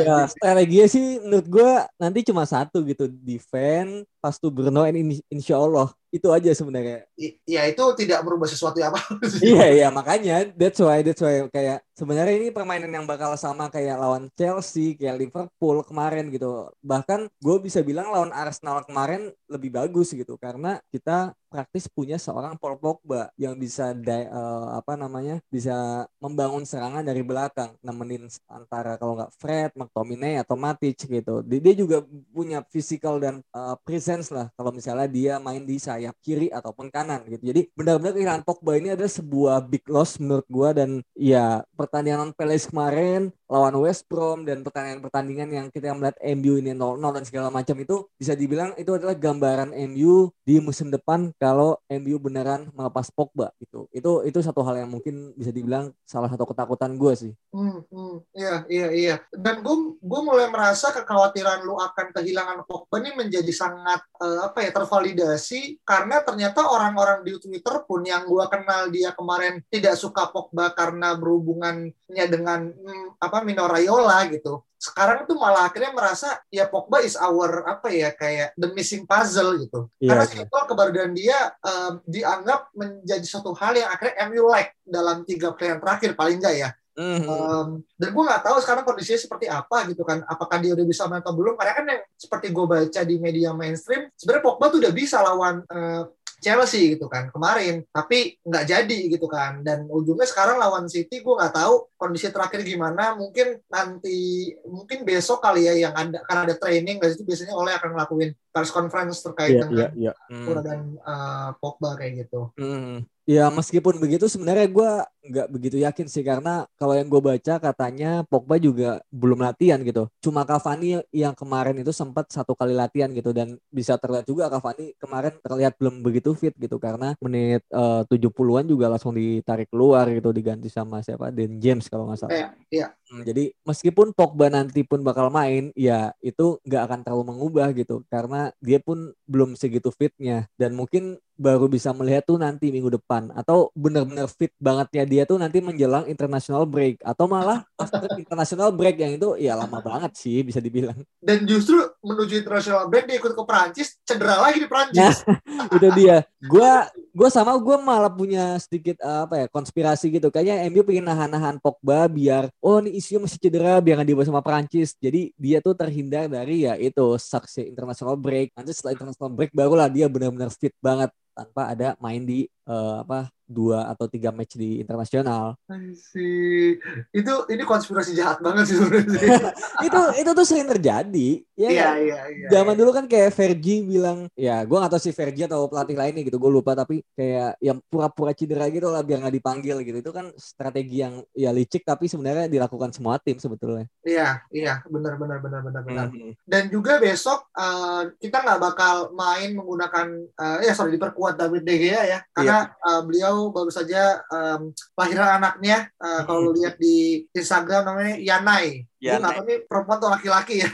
ya 0.00 0.24
strateginya 0.30 0.86
sih 0.88 1.20
menurut 1.20 1.46
gue 1.46 1.70
nanti 2.00 2.24
cuma 2.24 2.48
satu 2.48 2.80
gitu 2.88 3.04
defend 3.10 4.08
pas 4.24 4.40
tuh 4.40 4.48
Bruno 4.48 4.88
and 4.88 4.96
in- 4.96 5.20
insya 5.28 5.60
Allah 5.60 5.92
itu 6.08 6.32
aja 6.32 6.48
sebenarnya. 6.56 7.04
I- 7.20 7.36
Ya 7.44 7.68
itu 7.68 7.84
tidak 8.00 8.24
merubah 8.24 8.48
sesuatu 8.48 8.80
apa. 8.80 8.96
iya 9.44 9.66
iya 9.68 9.88
makanya 9.92 10.48
that's 10.56 10.80
why 10.80 11.04
that's 11.04 11.20
why 11.20 11.44
kayak 11.52 11.84
sebenarnya 11.92 12.40
ini 12.40 12.48
permainan 12.48 12.88
yang 12.88 13.04
bakal 13.04 13.36
sama 13.36 13.68
kayak 13.68 14.00
lawan 14.00 14.32
Chelsea 14.32 14.96
kayak 14.96 15.20
Liverpool 15.28 15.84
kemarin 15.84 16.32
gitu. 16.32 16.72
Bahkan 16.80 17.28
gue 17.36 17.56
bisa 17.60 17.84
bilang 17.84 18.08
lawan 18.08 18.32
Arsenal 18.32 18.80
kemarin 18.88 19.28
lebih 19.44 19.68
bagus 19.76 20.16
gitu 20.16 20.40
karena 20.40 20.80
kita 20.88 21.36
praktis 21.54 21.86
punya 21.86 22.18
seorang 22.18 22.58
Paul 22.58 22.82
Pogba 22.82 23.30
yang 23.38 23.54
bisa 23.54 23.94
di- 23.94 24.26
eh, 24.26 24.66
apa 24.74 24.98
namanya 24.98 25.38
bisa 25.46 26.02
membangun 26.18 26.66
serangan 26.66 27.06
dari 27.06 27.22
belakang 27.22 27.78
nemenin 27.78 28.26
antara 28.50 28.98
kalau 28.98 29.14
nggak 29.14 29.32
Fred, 29.38 29.70
McTominay 29.78 30.42
atau 30.42 30.58
Matic 30.58 31.06
gitu. 31.06 31.46
Dia, 31.46 31.74
juga 31.78 32.02
punya 32.34 32.66
physical 32.66 33.22
dan 33.22 33.38
eh, 33.54 33.76
presence 33.86 34.34
lah 34.34 34.50
kalau 34.58 34.74
misalnya 34.74 35.06
dia 35.06 35.38
main 35.38 35.62
di 35.62 35.78
sayap 35.78 36.18
kiri 36.18 36.50
ataupun 36.50 36.90
kanan 36.90 37.22
gitu. 37.30 37.54
Jadi 37.54 37.70
benar-benar 37.78 38.18
kehilangan 38.18 38.42
Pogba 38.42 38.74
ini 38.74 38.98
adalah 38.98 39.12
sebuah 39.14 39.56
big 39.70 39.86
loss 39.86 40.18
menurut 40.18 40.46
gua 40.50 40.74
dan 40.74 40.98
ya 41.14 41.62
pertandingan 41.78 42.34
Palace 42.34 42.66
kemarin 42.66 43.30
lawan 43.48 43.76
West 43.84 44.08
Brom 44.10 44.42
dan 44.48 44.64
pertandingan-pertandingan 44.66 45.48
yang 45.52 45.66
kita 45.70 45.92
melihat 45.94 46.16
MU 46.34 46.58
ini 46.58 46.72
0-0 46.74 46.98
dan 47.14 47.24
segala 47.24 47.48
macam 47.52 47.76
itu 47.78 48.08
bisa 48.18 48.34
dibilang 48.34 48.74
itu 48.74 48.90
adalah 48.90 49.14
gambaran 49.14 49.76
MU 49.94 50.32
di 50.42 50.58
musim 50.58 50.90
depan 50.90 51.30
kalau 51.38 51.78
MU 51.86 52.16
beneran 52.18 52.72
melepas 52.74 53.12
Pogba 53.14 53.54
gitu. 53.62 53.86
Itu 53.94 54.26
itu 54.26 54.38
satu 54.42 54.64
hal 54.66 54.82
yang 54.82 54.90
mungkin 54.90 55.36
bisa 55.38 55.54
dibilang 55.54 55.94
salah 56.02 56.26
satu 56.32 56.48
ketakutan 56.48 56.96
gue 56.98 57.12
sih. 57.14 57.32
Hmm, 57.54 57.84
hmm, 57.86 58.16
iya, 58.34 58.54
iya, 58.66 58.88
iya. 58.90 59.16
Dan 59.30 59.62
gue 59.62 59.96
gue 60.00 60.20
mulai 60.24 60.50
merasa 60.50 60.90
kekhawatiran 60.90 61.62
lu 61.62 61.76
akan 61.78 62.10
kehilangan 62.16 62.66
Pogba 62.66 62.98
ini 63.04 63.14
menjadi 63.14 63.52
sangat 63.54 64.02
eh, 64.18 64.40
apa 64.42 64.64
ya 64.64 64.70
tervalidasi 64.72 65.84
karena 65.86 66.24
ternyata 66.26 66.66
orang-orang 66.66 67.22
di 67.22 67.36
Twitter 67.38 67.84
pun 67.86 68.02
yang 68.02 68.26
gue 68.26 68.44
kenal 68.48 68.88
dia 68.90 69.12
kemarin 69.12 69.60
tidak 69.68 69.94
suka 70.00 70.32
Pogba 70.32 70.72
karena 70.72 71.14
berhubungannya 71.14 72.24
dengan 72.26 72.72
hmm, 72.72 73.20
apa 73.22 73.43
Mino 73.44 73.68
Raiola 73.68 74.26
gitu. 74.32 74.64
Sekarang 74.80 75.24
tuh 75.24 75.36
malah 75.36 75.68
akhirnya 75.68 75.92
merasa 75.92 76.40
ya 76.48 76.68
Pogba 76.68 77.00
is 77.04 77.16
our 77.16 77.64
apa 77.64 77.88
ya 77.92 78.12
kayak 78.12 78.56
the 78.56 78.68
missing 78.72 79.04
puzzle 79.04 79.56
gitu. 79.60 79.88
Iya, 80.00 80.08
Karena 80.12 80.24
iya. 80.24 80.32
simple 80.32 80.62
keberadaan 80.68 81.12
dia 81.12 81.38
eh, 81.52 81.92
dianggap 82.04 82.72
menjadi 82.72 83.24
suatu 83.24 83.52
hal 83.56 83.76
yang 83.76 83.88
akhirnya 83.92 84.16
MU 84.32 84.44
like 84.48 84.72
dalam 84.84 85.24
tiga 85.28 85.52
pertandingan 85.52 85.80
terakhir 85.80 86.10
paling 86.16 86.36
enggak 86.40 86.56
ya. 86.56 86.70
Mhm. 86.94 87.26
Um, 87.26 87.68
dan 87.98 88.08
gue 88.14 88.22
nggak 88.22 88.42
tahu 88.46 88.56
sekarang 88.62 88.86
kondisinya 88.86 89.18
seperti 89.18 89.46
apa 89.50 89.82
gitu 89.90 90.06
kan. 90.06 90.22
Apakah 90.30 90.62
dia 90.62 90.78
udah 90.78 90.86
bisa 90.86 91.10
main 91.10 91.20
atau 91.20 91.34
belum? 91.34 91.58
Karena 91.58 91.74
kan 91.74 91.84
yang 91.90 92.02
seperti 92.14 92.54
gue 92.54 92.66
baca 92.70 93.00
di 93.02 93.16
media 93.18 93.50
mainstream, 93.50 94.06
sebenarnya 94.14 94.44
Pogba 94.46 94.70
tuh 94.70 94.78
udah 94.78 94.94
bisa 94.94 95.18
lawan 95.18 95.66
eh, 95.66 96.02
Chelsea 96.44 96.92
gitu 96.92 97.08
kan 97.08 97.32
kemarin, 97.32 97.80
tapi 97.88 98.36
nggak 98.44 98.64
jadi 98.68 98.98
gitu 99.08 99.24
kan. 99.24 99.64
Dan 99.64 99.88
ujungnya 99.88 100.28
sekarang 100.28 100.60
lawan 100.60 100.84
City, 100.92 101.24
gue 101.24 101.34
nggak 101.34 101.56
tahu 101.56 101.88
kondisi 101.96 102.28
terakhir 102.28 102.60
gimana. 102.60 103.16
Mungkin 103.16 103.64
nanti, 103.72 104.52
mungkin 104.68 105.08
besok 105.08 105.40
kali 105.40 105.64
ya 105.64 105.88
yang 105.88 105.96
ada 105.96 106.20
karena 106.28 106.42
ada 106.44 106.56
training, 106.60 107.00
dan 107.00 107.16
itu 107.16 107.24
biasanya 107.24 107.56
oleh 107.56 107.72
akan 107.72 107.96
ngelakuin 107.96 108.30
press 108.52 108.68
conference 108.68 109.24
terkait 109.24 109.56
Iya, 109.56 109.60
dengan 109.64 109.72
iya, 109.74 109.88
iya. 109.96 110.12
Hmm. 110.28 110.44
keberadaan 110.44 110.80
eh, 111.00 111.48
Pogba 111.56 111.90
kayak 111.96 112.12
gitu. 112.28 112.52
Hmm. 112.60 113.08
Ya 113.24 113.48
meskipun 113.48 113.96
begitu 113.96 114.28
sebenarnya 114.28 114.68
gue 114.68 114.90
nggak 115.24 115.48
begitu 115.48 115.80
yakin 115.80 116.04
sih 116.12 116.20
karena 116.20 116.68
kalau 116.76 116.92
yang 116.92 117.08
gue 117.08 117.16
baca 117.24 117.56
katanya 117.56 118.20
Pogba 118.28 118.60
juga 118.60 119.00
belum 119.08 119.40
latihan 119.40 119.80
gitu. 119.80 120.12
Cuma 120.20 120.44
Cavani 120.44 121.00
yang 121.08 121.32
kemarin 121.32 121.72
itu 121.80 121.88
sempat 121.88 122.28
satu 122.28 122.52
kali 122.52 122.76
latihan 122.76 123.08
gitu 123.16 123.32
dan 123.32 123.56
bisa 123.72 123.96
terlihat 123.96 124.28
juga 124.28 124.52
Cavani 124.52 124.92
kemarin 125.00 125.32
terlihat 125.40 125.72
belum 125.80 126.04
begitu 126.04 126.36
fit 126.36 126.52
gitu 126.60 126.76
karena 126.76 127.16
menit 127.24 127.64
eh, 127.72 128.02
70-an 128.04 128.68
juga 128.68 128.92
langsung 128.92 129.16
ditarik 129.16 129.72
keluar 129.72 130.04
gitu 130.12 130.28
diganti 130.28 130.68
sama 130.68 131.00
siapa 131.00 131.32
Dan 131.32 131.56
James 131.56 131.88
kalau 131.88 132.12
nggak 132.12 132.20
salah. 132.20 132.32
Kayak, 132.36 132.50
iya. 132.68 132.86
Hmm, 133.12 133.20
Jadi 133.20 133.52
meskipun 133.68 134.16
Pogba 134.16 134.48
nanti 134.48 134.80
pun 134.80 135.04
bakal 135.04 135.28
main, 135.28 135.68
ya 135.76 136.16
itu 136.24 136.56
nggak 136.64 136.82
akan 136.88 136.98
terlalu 137.04 137.24
mengubah 137.36 137.68
gitu 137.76 138.00
karena 138.08 138.48
dia 138.64 138.80
pun 138.80 139.12
belum 139.28 139.56
segitu 139.60 139.92
fitnya 139.92 140.48
dan 140.56 140.72
mungkin 140.72 141.20
baru 141.34 141.66
bisa 141.66 141.90
melihat 141.90 142.22
tuh 142.22 142.38
nanti 142.38 142.70
minggu 142.70 142.94
depan 142.94 143.34
atau 143.34 143.74
benar-benar 143.74 144.30
fit 144.30 144.54
bangetnya 144.54 145.02
dia 145.02 145.22
tuh 145.26 145.34
nanti 145.34 145.58
menjelang 145.58 146.06
international 146.06 146.62
break 146.62 147.02
atau 147.02 147.26
malah 147.26 147.66
after 147.74 148.06
international 148.22 148.70
break 148.70 149.02
yang 149.02 149.18
itu 149.18 149.34
ya 149.42 149.58
lama 149.58 149.82
banget 149.82 150.14
sih 150.14 150.46
bisa 150.46 150.62
dibilang. 150.62 150.94
Dan 151.18 151.42
justru 151.42 151.82
menuju 152.06 152.38
international 152.38 152.86
break 152.86 153.10
dia 153.10 153.18
ikut 153.18 153.34
ke 153.34 153.42
Perancis, 153.42 153.98
cedera 154.06 154.38
lagi 154.38 154.62
di 154.62 154.68
Perancis. 154.70 155.26
Nah, 155.26 155.66
itu 155.76 155.88
dia. 155.98 156.22
Gua 156.38 156.86
gue 157.14 157.28
sama 157.30 157.54
gue 157.58 157.76
malah 157.82 158.10
punya 158.10 158.58
sedikit 158.62 158.98
uh, 159.02 159.26
apa 159.26 159.34
ya 159.42 159.46
konspirasi 159.50 160.14
gitu. 160.14 160.30
Kayaknya 160.30 160.70
MU 160.70 160.82
pengen 160.86 161.06
nahan-nahan 161.10 161.58
Pogba 161.58 162.06
biar 162.06 162.50
oh 162.62 162.78
ini 162.78 163.02
isu 163.04 163.20
masih 163.20 163.38
cedera 163.40 163.76
biar 163.84 164.00
nggak 164.00 164.08
dibawa 164.08 164.26
sama 164.26 164.40
Prancis. 164.40 164.96
Jadi 164.96 165.36
dia 165.36 165.60
tuh 165.60 165.76
terhindar 165.76 166.26
dari 166.32 166.64
ya 166.64 166.74
itu 166.80 167.20
saksi 167.20 167.68
international 167.68 168.16
break. 168.16 168.56
Nanti 168.56 168.72
setelah 168.72 168.96
international 168.96 169.30
break 169.36 169.52
barulah 169.52 169.88
dia 169.92 170.06
benar-benar 170.08 170.48
fit 170.54 170.72
banget 170.80 171.12
tanpa 171.34 171.62
ada 171.74 171.88
main 171.98 172.22
di 172.22 172.46
uh, 172.70 173.02
apa 173.02 173.28
dua 173.44 173.92
atau 173.92 174.08
tiga 174.08 174.32
match 174.32 174.56
di 174.56 174.80
internasional. 174.80 175.56
sih 175.94 176.76
itu 177.12 177.34
ini 177.52 177.62
konspirasi 177.62 178.16
jahat 178.16 178.40
banget 178.40 178.72
sih 178.72 178.76
sebenarnya. 178.80 179.52
itu 179.86 180.00
itu 180.20 180.30
tuh 180.32 180.46
sering 180.46 180.68
terjadi. 180.68 181.28
Ya, 181.54 181.70
iya, 181.70 181.90
iya, 182.02 182.20
iya. 182.34 182.48
Zaman 182.50 182.74
iya. 182.74 182.80
dulu 182.82 182.90
kan 182.90 183.06
kayak 183.06 183.30
Fergie 183.30 183.86
bilang, 183.86 184.26
ya 184.34 184.66
gue 184.66 184.74
gak 184.74 184.90
tahu 184.90 185.02
si 185.06 185.14
Fergie 185.14 185.46
atau 185.46 185.70
pelatih 185.70 185.94
lainnya 185.94 186.26
gitu, 186.26 186.34
gue 186.34 186.50
lupa 186.50 186.74
tapi 186.74 187.06
kayak 187.14 187.62
yang 187.62 187.78
pura-pura 187.86 188.34
cedera 188.34 188.66
gitu 188.74 188.90
lah 188.90 189.06
biar 189.06 189.22
nggak 189.22 189.36
dipanggil 189.38 189.76
gitu. 189.86 190.02
Itu 190.02 190.10
kan 190.10 190.34
strategi 190.34 191.06
yang 191.06 191.22
ya 191.30 191.54
licik 191.54 191.86
tapi 191.86 192.10
sebenarnya 192.10 192.50
dilakukan 192.50 192.90
semua 192.90 193.22
tim 193.22 193.38
sebetulnya. 193.38 193.86
Iya, 194.02 194.42
iya, 194.50 194.82
benar 194.90 195.14
benar 195.14 195.38
benar 195.38 195.60
benar 195.62 195.82
benar. 195.86 196.06
Mm 196.10 196.14
-hmm. 196.18 196.30
Dan 196.42 196.62
juga 196.74 196.98
besok 196.98 197.46
uh, 197.54 198.10
kita 198.18 198.42
nggak 198.42 198.60
bakal 198.60 199.14
main 199.14 199.54
menggunakan 199.54 200.06
uh, 200.34 200.58
ya 200.58 200.74
sorry 200.74 200.98
diperkuat 200.98 201.38
David 201.38 201.62
De 201.62 201.74
Gea 201.78 202.02
ya, 202.02 202.18
karena 202.34 202.74
yeah. 202.74 202.88
uh, 202.90 203.00
beliau 203.06 203.33
baru 203.50 203.70
saja 203.70 204.22
um, 204.30 204.70
lahiran 204.98 205.38
anaknya 205.40 205.88
uh, 206.00 206.22
kalau 206.28 206.52
lihat 206.52 206.78
di 206.78 207.26
Instagram 207.34 207.88
namanya 207.88 208.14
Yanai. 208.20 208.86
Ya, 209.04 209.20
tahu 209.20 209.44
nih 209.44 209.68
perempuan 209.68 210.00
atau 210.00 210.08
laki-laki 210.08 210.64
ya. 210.64 210.70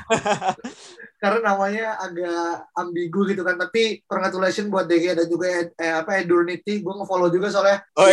Karena 1.23 1.53
namanya 1.53 1.99
agak 1.99 2.71
ambigu 2.79 3.27
gitu 3.27 3.43
kan. 3.43 3.59
Tapi 3.59 4.07
congratulations 4.07 4.71
buat 4.71 4.87
DG 4.87 5.19
dan 5.19 5.27
juga 5.27 5.67
eh, 5.67 5.95
apa 5.99 6.23
Edurnity. 6.23 6.79
Gue 6.79 6.95
nge-follow 6.95 7.27
juga 7.27 7.51
soalnya. 7.51 7.83
Oh, 7.99 8.07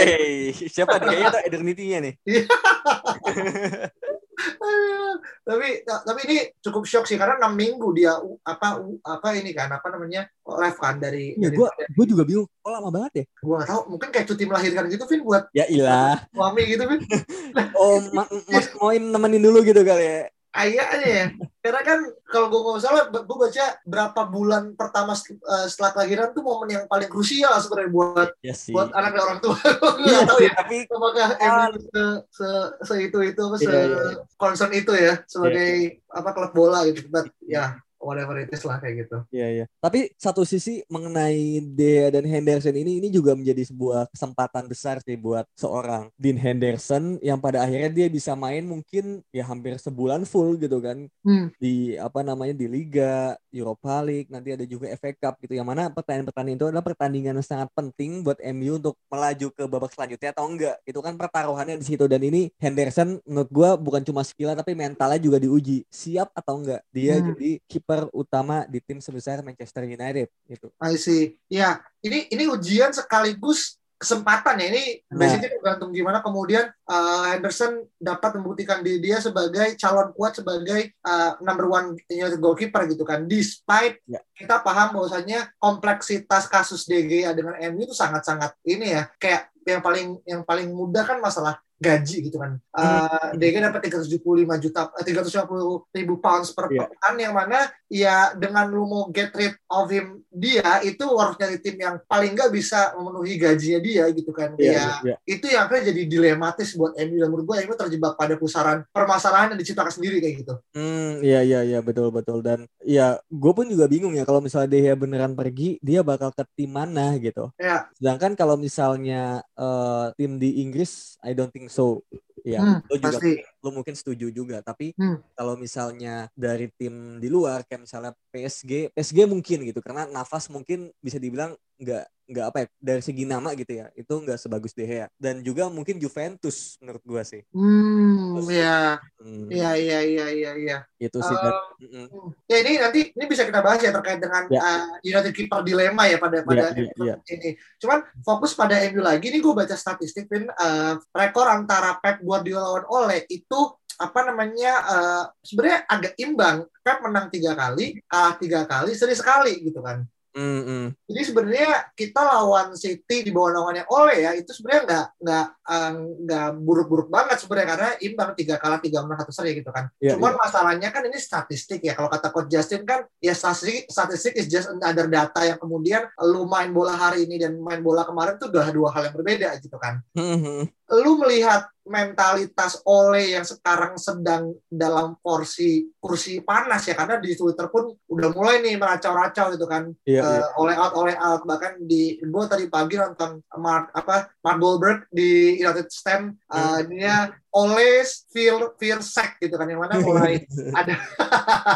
siapa 0.74 0.98
DG 0.98 1.22
atau 1.22 1.42
Edurnity-nya 1.46 2.00
nih? 2.02 2.14
Tapi 5.48 5.68
tapi 5.88 6.20
ini 6.30 6.38
cukup 6.62 6.84
shock 6.86 7.10
sih 7.10 7.18
karena 7.18 7.42
enam 7.42 7.58
minggu 7.58 7.90
dia 7.96 8.14
apa 8.46 8.84
apa 9.02 9.28
ini 9.34 9.50
kan 9.56 9.72
apa 9.72 9.88
namanya 9.90 10.30
live 10.46 10.78
kan 10.78 11.00
dari 11.02 11.34
ya, 11.40 11.50
gue 11.50 11.68
gue 11.68 12.06
juga 12.06 12.24
bingung 12.28 12.46
oh 12.46 12.72
lama 12.72 12.90
banget 12.94 13.12
ya? 13.24 13.26
Gue 13.42 13.56
gak 13.58 13.70
tahu 13.72 13.82
mungkin 13.96 14.10
kayak 14.14 14.28
cuti 14.30 14.44
melahirkan 14.46 14.86
gitu 14.92 15.04
Vin 15.10 15.22
buat 15.26 15.44
ya 15.56 15.66
ilah. 15.72 16.22
suami 16.36 16.62
gitu 16.70 16.84
Vin. 16.86 17.00
Oh 17.80 17.98
ma 18.14 18.24
mas 18.52 18.70
nemenin 19.00 19.42
dulu 19.42 19.66
gitu 19.66 19.82
kali 19.82 20.06
ya 20.06 20.22
Kayaknya 20.58 21.08
ya. 21.08 21.26
Karena 21.62 21.82
kan 21.84 22.00
kalau 22.26 22.48
gue 22.50 22.60
nggak 22.64 22.82
salah, 22.82 23.04
gue 23.12 23.38
baca 23.38 23.66
berapa 23.86 24.22
bulan 24.32 24.64
pertama 24.74 25.14
eh, 25.14 25.66
setelah 25.70 25.92
kelahiran 25.94 26.34
tuh 26.34 26.42
momen 26.42 26.70
yang 26.74 26.86
paling 26.90 27.12
krusial 27.12 27.54
sebenarnya 27.62 27.92
buat 27.94 28.30
ya 28.42 28.56
buat 28.74 28.90
anak 28.98 29.12
dan 29.14 29.22
orang 29.22 29.40
tua. 29.44 29.58
gue 30.02 30.10
nggak 30.10 30.30
tahu 30.32 30.40
ya. 30.42 30.54
Tapi 30.58 30.78
apakah 30.90 31.28
ah. 31.38 31.70
se, 31.70 32.04
se, 32.34 32.50
se 32.82 32.94
itu 33.06 33.18
itu 33.22 33.42
apa 33.46 33.56
se 33.62 33.70
iya, 33.70 33.82
iya. 33.86 34.12
concern 34.40 34.72
itu 34.74 34.92
ya 34.98 35.22
sebagai 35.30 36.02
yeah. 36.02 36.18
apa 36.18 36.30
klub 36.34 36.52
bola 36.58 36.82
gitu. 36.90 37.06
But 37.12 37.30
ya 37.46 37.78
whatever 38.08 38.40
it 38.40 38.48
is 38.48 38.64
lah 38.64 38.80
kayak 38.80 39.04
gitu. 39.04 39.18
Iya 39.36 39.48
iya. 39.52 39.66
Tapi 39.84 40.16
satu 40.16 40.48
sisi 40.48 40.80
mengenai 40.88 41.60
Dea 41.76 42.08
dan 42.08 42.24
Henderson 42.24 42.80
ini 42.80 43.04
ini 43.04 43.12
juga 43.12 43.36
menjadi 43.36 43.68
sebuah 43.68 44.08
kesempatan 44.16 44.72
besar 44.72 45.04
sih 45.04 45.20
buat 45.20 45.44
seorang 45.60 46.08
Dean 46.16 46.40
Henderson 46.40 47.20
yang 47.20 47.44
pada 47.44 47.68
akhirnya 47.68 47.92
dia 47.92 48.08
bisa 48.08 48.32
main 48.40 48.64
mungkin 48.64 49.20
ya 49.36 49.44
hampir 49.44 49.76
sebulan 49.76 50.24
full 50.24 50.56
gitu 50.56 50.80
kan 50.80 51.10
hmm. 51.28 51.58
di 51.60 52.00
apa 52.00 52.24
namanya 52.24 52.56
di 52.56 52.70
Liga 52.70 53.36
Europa 53.52 54.00
League 54.06 54.30
nanti 54.30 54.54
ada 54.54 54.64
juga 54.64 54.94
FA 54.96 55.12
Cup 55.18 55.42
gitu 55.42 55.58
yang 55.58 55.66
mana 55.66 55.90
pertandingan-pertandingan 55.90 56.60
itu 56.62 56.68
adalah 56.70 56.86
pertandingan 56.86 57.34
yang 57.42 57.48
sangat 57.48 57.70
penting 57.74 58.22
buat 58.22 58.38
MU 58.54 58.78
untuk 58.78 58.96
melaju 59.10 59.48
ke 59.50 59.64
babak 59.66 59.92
selanjutnya 59.92 60.30
atau 60.32 60.46
enggak 60.46 60.78
itu 60.86 61.00
kan 61.02 61.14
pertaruhannya 61.18 61.76
di 61.82 61.86
situ 61.86 62.06
dan 62.06 62.22
ini 62.22 62.54
Henderson 62.62 63.18
menurut 63.26 63.50
gua 63.50 63.70
bukan 63.76 64.06
cuma 64.06 64.22
skill 64.22 64.54
tapi 64.54 64.78
mentalnya 64.78 65.18
juga 65.18 65.42
diuji 65.42 65.84
siap 65.90 66.30
atau 66.38 66.62
enggak 66.62 66.82
dia 66.94 67.18
hmm. 67.18 67.26
jadi 67.34 67.50
kiper 67.66 67.97
utama 68.14 68.70
di 68.70 68.78
tim 68.84 69.02
sebesar 69.02 69.42
Manchester 69.42 69.90
United 69.90 70.30
gitu. 70.46 70.70
I 70.78 70.94
see. 71.02 71.42
Ya, 71.50 71.82
ini 72.06 72.30
ini 72.30 72.46
ujian 72.46 72.94
sekaligus 72.94 73.82
kesempatan 73.98 74.62
ya 74.62 74.68
ini 74.70 74.84
nah. 75.10 75.26
basically 75.26 75.50
tergantung 75.58 75.90
gimana 75.90 76.22
kemudian 76.22 76.70
uh, 76.86 77.34
Henderson 77.34 77.82
dapat 77.98 78.38
membuktikan 78.38 78.86
diri 78.86 79.02
dia 79.02 79.18
sebagai 79.18 79.74
calon 79.74 80.14
kuat 80.14 80.38
sebagai 80.38 80.94
uh, 81.02 81.34
number 81.42 81.66
one 81.66 81.98
United 82.06 82.38
goalkeeper 82.38 82.86
gitu 82.86 83.02
kan 83.02 83.26
despite 83.26 83.98
ya. 84.06 84.22
kita 84.38 84.62
paham 84.62 84.94
bahwasanya 84.94 85.50
kompleksitas 85.58 86.46
kasus 86.46 86.86
DG 86.86 87.26
dengan 87.34 87.58
MU 87.74 87.90
itu 87.90 87.98
sangat-sangat 87.98 88.54
ini 88.70 88.94
ya 88.94 89.10
kayak 89.18 89.50
yang 89.66 89.82
paling 89.82 90.08
yang 90.30 90.42
paling 90.46 90.70
mudah 90.70 91.04
kan 91.04 91.18
masalah 91.18 91.58
gaji 91.78 92.26
gitu 92.30 92.42
kan. 92.42 92.58
Uh, 92.74 93.38
DG 93.38 93.62
dapat 93.62 93.86
375 93.86 94.18
juta, 94.66 94.90
uh, 94.90 95.06
350 95.06 95.94
ribu 95.94 96.18
pounds 96.18 96.50
per 96.50 96.74
yeah. 96.74 96.90
pekan 96.90 97.16
yang 97.22 97.34
mana 97.38 97.70
ya 97.88 98.36
dengan 98.36 98.68
lu 98.68 98.84
mau 98.84 99.04
get 99.12 99.32
rid 99.32 99.56
of 99.72 99.88
him 99.88 100.20
dia 100.28 100.84
itu 100.84 101.04
harus 101.18 101.40
nyari 101.40 101.58
tim 101.64 101.76
yang 101.80 101.96
paling 102.06 102.36
nggak 102.36 102.52
bisa 102.54 102.94
memenuhi 103.00 103.40
gajinya 103.40 103.80
dia 103.82 104.04
gitu 104.14 104.32
kan. 104.36 104.54
Yeah, 104.60 105.02
ya 105.02 105.16
yeah. 105.16 105.18
Itu 105.26 105.50
yang 105.50 105.66
akhirnya 105.66 105.96
jadi 105.96 106.02
dilematis 106.06 106.76
buat 106.78 106.94
MU 107.00 107.18
dan 107.18 107.28
menurut 107.32 107.46
gue 107.48 107.56
MU 107.66 107.74
terjebak 107.74 108.14
pada 108.20 108.36
pusaran 108.38 108.86
permasalahan 108.92 109.56
yang 109.56 109.60
diciptakan 109.60 109.90
sendiri 109.90 110.22
kayak 110.22 110.36
gitu. 110.46 110.54
Hmm, 110.76 111.24
iya 111.24 111.42
iya 111.42 111.66
iya 111.66 111.80
betul 111.82 112.14
betul 112.14 112.44
dan 112.44 112.68
ya 112.84 113.18
gue 113.32 113.52
pun 113.56 113.66
juga 113.66 113.90
bingung 113.90 114.14
ya 114.14 114.28
kalau 114.28 114.44
misalnya 114.44 114.70
dia 114.78 114.94
beneran 114.94 115.34
pergi 115.34 115.80
dia 115.82 116.04
bakal 116.06 116.30
ke 116.36 116.44
tim 116.54 116.70
mana 116.70 117.16
gitu. 117.18 117.50
Yeah. 117.58 117.90
Sedangkan 117.98 118.38
kalau 118.38 118.60
misalnya 118.60 119.42
uh, 119.58 120.14
tim 120.20 120.38
di 120.38 120.62
Inggris 120.62 121.18
I 121.24 121.34
don't 121.34 121.50
think 121.50 121.72
so 121.74 122.04
ya 122.48 122.64
hmm, 122.64 122.80
lo 122.88 122.96
juga 122.96 123.20
pasti. 123.20 123.32
lo 123.60 123.70
mungkin 123.76 123.96
setuju 124.00 124.32
juga 124.32 124.64
tapi 124.64 124.96
hmm. 124.96 125.36
kalau 125.36 125.60
misalnya 125.60 126.32
dari 126.32 126.72
tim 126.80 127.20
di 127.20 127.28
luar 127.28 127.68
kayak 127.68 127.84
misalnya 127.84 128.12
PSG 128.32 128.96
PSG 128.96 129.28
mungkin 129.28 129.68
gitu 129.68 129.84
karena 129.84 130.08
nafas 130.08 130.48
mungkin 130.48 130.88
bisa 131.04 131.20
dibilang 131.20 131.52
nggak 131.78 132.06
nggak 132.28 132.46
apa 132.52 132.58
ya 132.60 132.68
dari 132.84 133.00
segi 133.00 133.24
nama 133.24 133.56
gitu 133.56 133.72
ya 133.72 133.88
itu 133.96 134.12
nggak 134.12 134.36
sebagus 134.36 134.76
De 134.76 134.84
Gea. 134.84 135.08
Dan 135.16 135.40
juga 135.40 135.72
mungkin 135.72 135.96
Juventus 135.96 136.76
menurut 136.84 137.04
gua 137.08 137.24
sih. 137.24 137.40
Hmm 137.56 138.44
ya 138.52 139.00
iya 139.48 139.72
iya 139.80 140.00
iya 140.04 140.28
iya 140.36 140.52
iya. 140.60 140.78
Itu 141.00 141.24
sih 141.24 141.32
uh, 141.32 141.56
uh, 141.80 142.28
ya 142.52 142.58
ini 142.68 142.84
nanti 142.84 143.00
ini 143.16 143.26
bisa 143.32 143.48
kita 143.48 143.64
bahas 143.64 143.80
ya 143.80 143.96
terkait 143.96 144.20
dengan 144.20 144.44
ya. 144.52 144.60
uh, 144.60 144.86
United 145.00 145.32
keeper 145.32 145.64
dilema 145.64 146.04
ya 146.12 146.20
pada 146.20 146.44
pada 146.44 146.76
ya, 146.76 146.92
ya, 147.00 147.16
ya. 147.16 147.16
ini. 147.32 147.56
Cuman 147.80 148.04
fokus 148.28 148.52
pada 148.52 148.76
MU 148.92 149.00
lagi. 149.00 149.32
Nih 149.32 149.40
gue 149.40 149.54
baca 149.56 149.76
statistik 149.80 150.28
pin 150.28 150.52
uh, 150.52 151.00
rekor 151.16 151.48
antara 151.48 151.96
Pep 152.04 152.20
Guardiola 152.20 152.76
lawan 152.76 152.86
Ole 152.92 153.24
itu 153.32 153.72
apa 153.98 154.20
namanya 154.28 154.74
uh, 154.84 155.24
sebenarnya 155.48 155.88
agak 155.88 156.14
imbang. 156.20 156.68
Pep 156.84 157.00
menang 157.00 157.32
tiga 157.32 157.56
kali 157.56 158.04
kalah 158.04 158.36
tiga 158.36 158.68
kali 158.68 158.92
seri 158.96 159.16
sekali 159.16 159.64
gitu 159.64 159.80
kan 159.80 160.04
Mm 160.38 160.62
-hmm. 160.62 160.84
Jadi 161.10 161.22
sebenarnya 161.26 161.72
kita 161.98 162.22
lawan 162.22 162.78
City 162.78 163.26
di 163.26 163.34
bawah 163.34 163.58
naungannya 163.58 163.90
Ole 163.90 164.22
ya 164.22 164.38
itu 164.38 164.54
sebenarnya 164.54 164.84
nggak 164.86 165.06
nggak 165.26 165.46
eh, 165.50 165.92
nggak 166.30 166.48
buruk-buruk 166.62 167.10
banget 167.10 167.42
sebenarnya 167.42 167.70
karena 167.74 167.90
imbang 168.06 168.32
tiga 168.38 168.56
kalah 168.62 168.78
tiga 168.78 169.02
menang 169.02 169.26
satu 169.26 169.34
seri 169.34 169.58
gitu 169.58 169.74
kan. 169.74 169.90
Yeah, 169.98 170.14
Cuman 170.14 170.38
yeah. 170.38 170.42
masalahnya 170.46 170.90
kan 170.94 171.02
ini 171.10 171.18
statistik 171.18 171.82
ya 171.82 171.98
kalau 171.98 172.14
kata 172.14 172.30
Coach 172.30 172.54
Justin 172.54 172.86
kan 172.86 173.10
ya 173.18 173.34
statistik 173.34 173.90
statistik 173.90 174.38
is 174.38 174.46
just 174.46 174.70
another 174.70 175.10
data 175.10 175.42
yang 175.42 175.58
kemudian 175.58 176.06
lu 176.22 176.46
main 176.46 176.70
bola 176.70 176.94
hari 176.94 177.26
ini 177.26 177.42
dan 177.42 177.58
main 177.58 177.82
bola 177.82 178.06
kemarin 178.06 178.38
tuh 178.38 178.54
udah 178.54 178.70
dua 178.70 178.94
hal 178.94 179.10
yang 179.10 179.16
berbeda 179.18 179.58
gitu 179.58 179.82
kan. 179.82 180.06
Mm 180.14 180.38
-hmm. 180.38 180.60
Lu 181.02 181.18
melihat 181.18 181.66
mentalitas 181.88 182.84
Ole 182.84 183.34
yang 183.34 183.48
sekarang 183.48 183.96
sedang 183.96 184.54
dalam 184.68 185.16
porsi 185.24 185.88
kursi 185.98 186.44
panas 186.44 186.84
ya 186.88 186.94
karena 186.94 187.18
di 187.18 187.34
Twitter 187.34 187.72
pun 187.72 187.92
udah 188.12 188.30
mulai 188.36 188.60
nih 188.62 188.76
meracau-racau 188.76 189.56
gitu 189.56 189.66
kan 189.66 189.92
iya, 190.04 190.22
uh, 190.22 190.32
iya. 190.40 190.46
oleh 190.60 190.76
out 190.76 190.94
oleh 191.00 191.16
out 191.16 191.42
bahkan 191.48 191.80
di 191.80 192.20
gue 192.20 192.44
tadi 192.48 192.68
pagi 192.68 193.00
nonton 193.00 193.40
Mark 193.58 193.92
apa 193.96 194.32
Mark 194.44 194.58
Goldberg 194.60 195.00
di 195.10 195.60
United 195.60 195.88
Stand 195.90 196.36
uh, 196.52 196.80
hmm. 196.80 196.92
dia 196.92 197.32
always 197.52 198.28
feel 198.30 198.76
feel 198.78 199.00
sack 199.00 199.40
gitu 199.40 199.56
kan 199.56 199.68
yang 199.68 199.82
mana 199.82 200.00
mulai 200.04 200.44
ada 200.80 200.96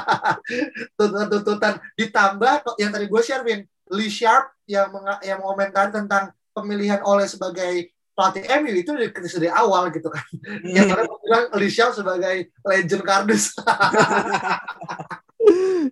tuntutan-tuntutan 1.00 1.80
ditambah 1.96 2.54
yang 2.78 2.92
tadi 2.92 3.06
gue 3.08 3.22
share 3.24 3.44
Vin 3.48 3.64
Lee 3.92 4.12
Sharp 4.12 4.56
yang 4.68 4.92
yang 5.24 5.44
mengomentari 5.44 5.92
tentang 5.92 6.32
pemilihan 6.56 7.00
oleh 7.04 7.28
sebagai 7.28 7.92
pelatih 8.22 8.46
MU 8.62 8.74
itu 8.78 8.94
dari, 8.94 9.10
dari 9.10 9.50
awal 9.50 9.90
gitu 9.90 10.14
kan. 10.14 10.22
Hmm. 10.46 10.70
Yang 10.70 10.88
orang 10.94 11.10
bilang 11.26 11.46
Lishal 11.58 11.90
sebagai 11.90 12.54
legend 12.62 13.02
kardus. 13.02 13.50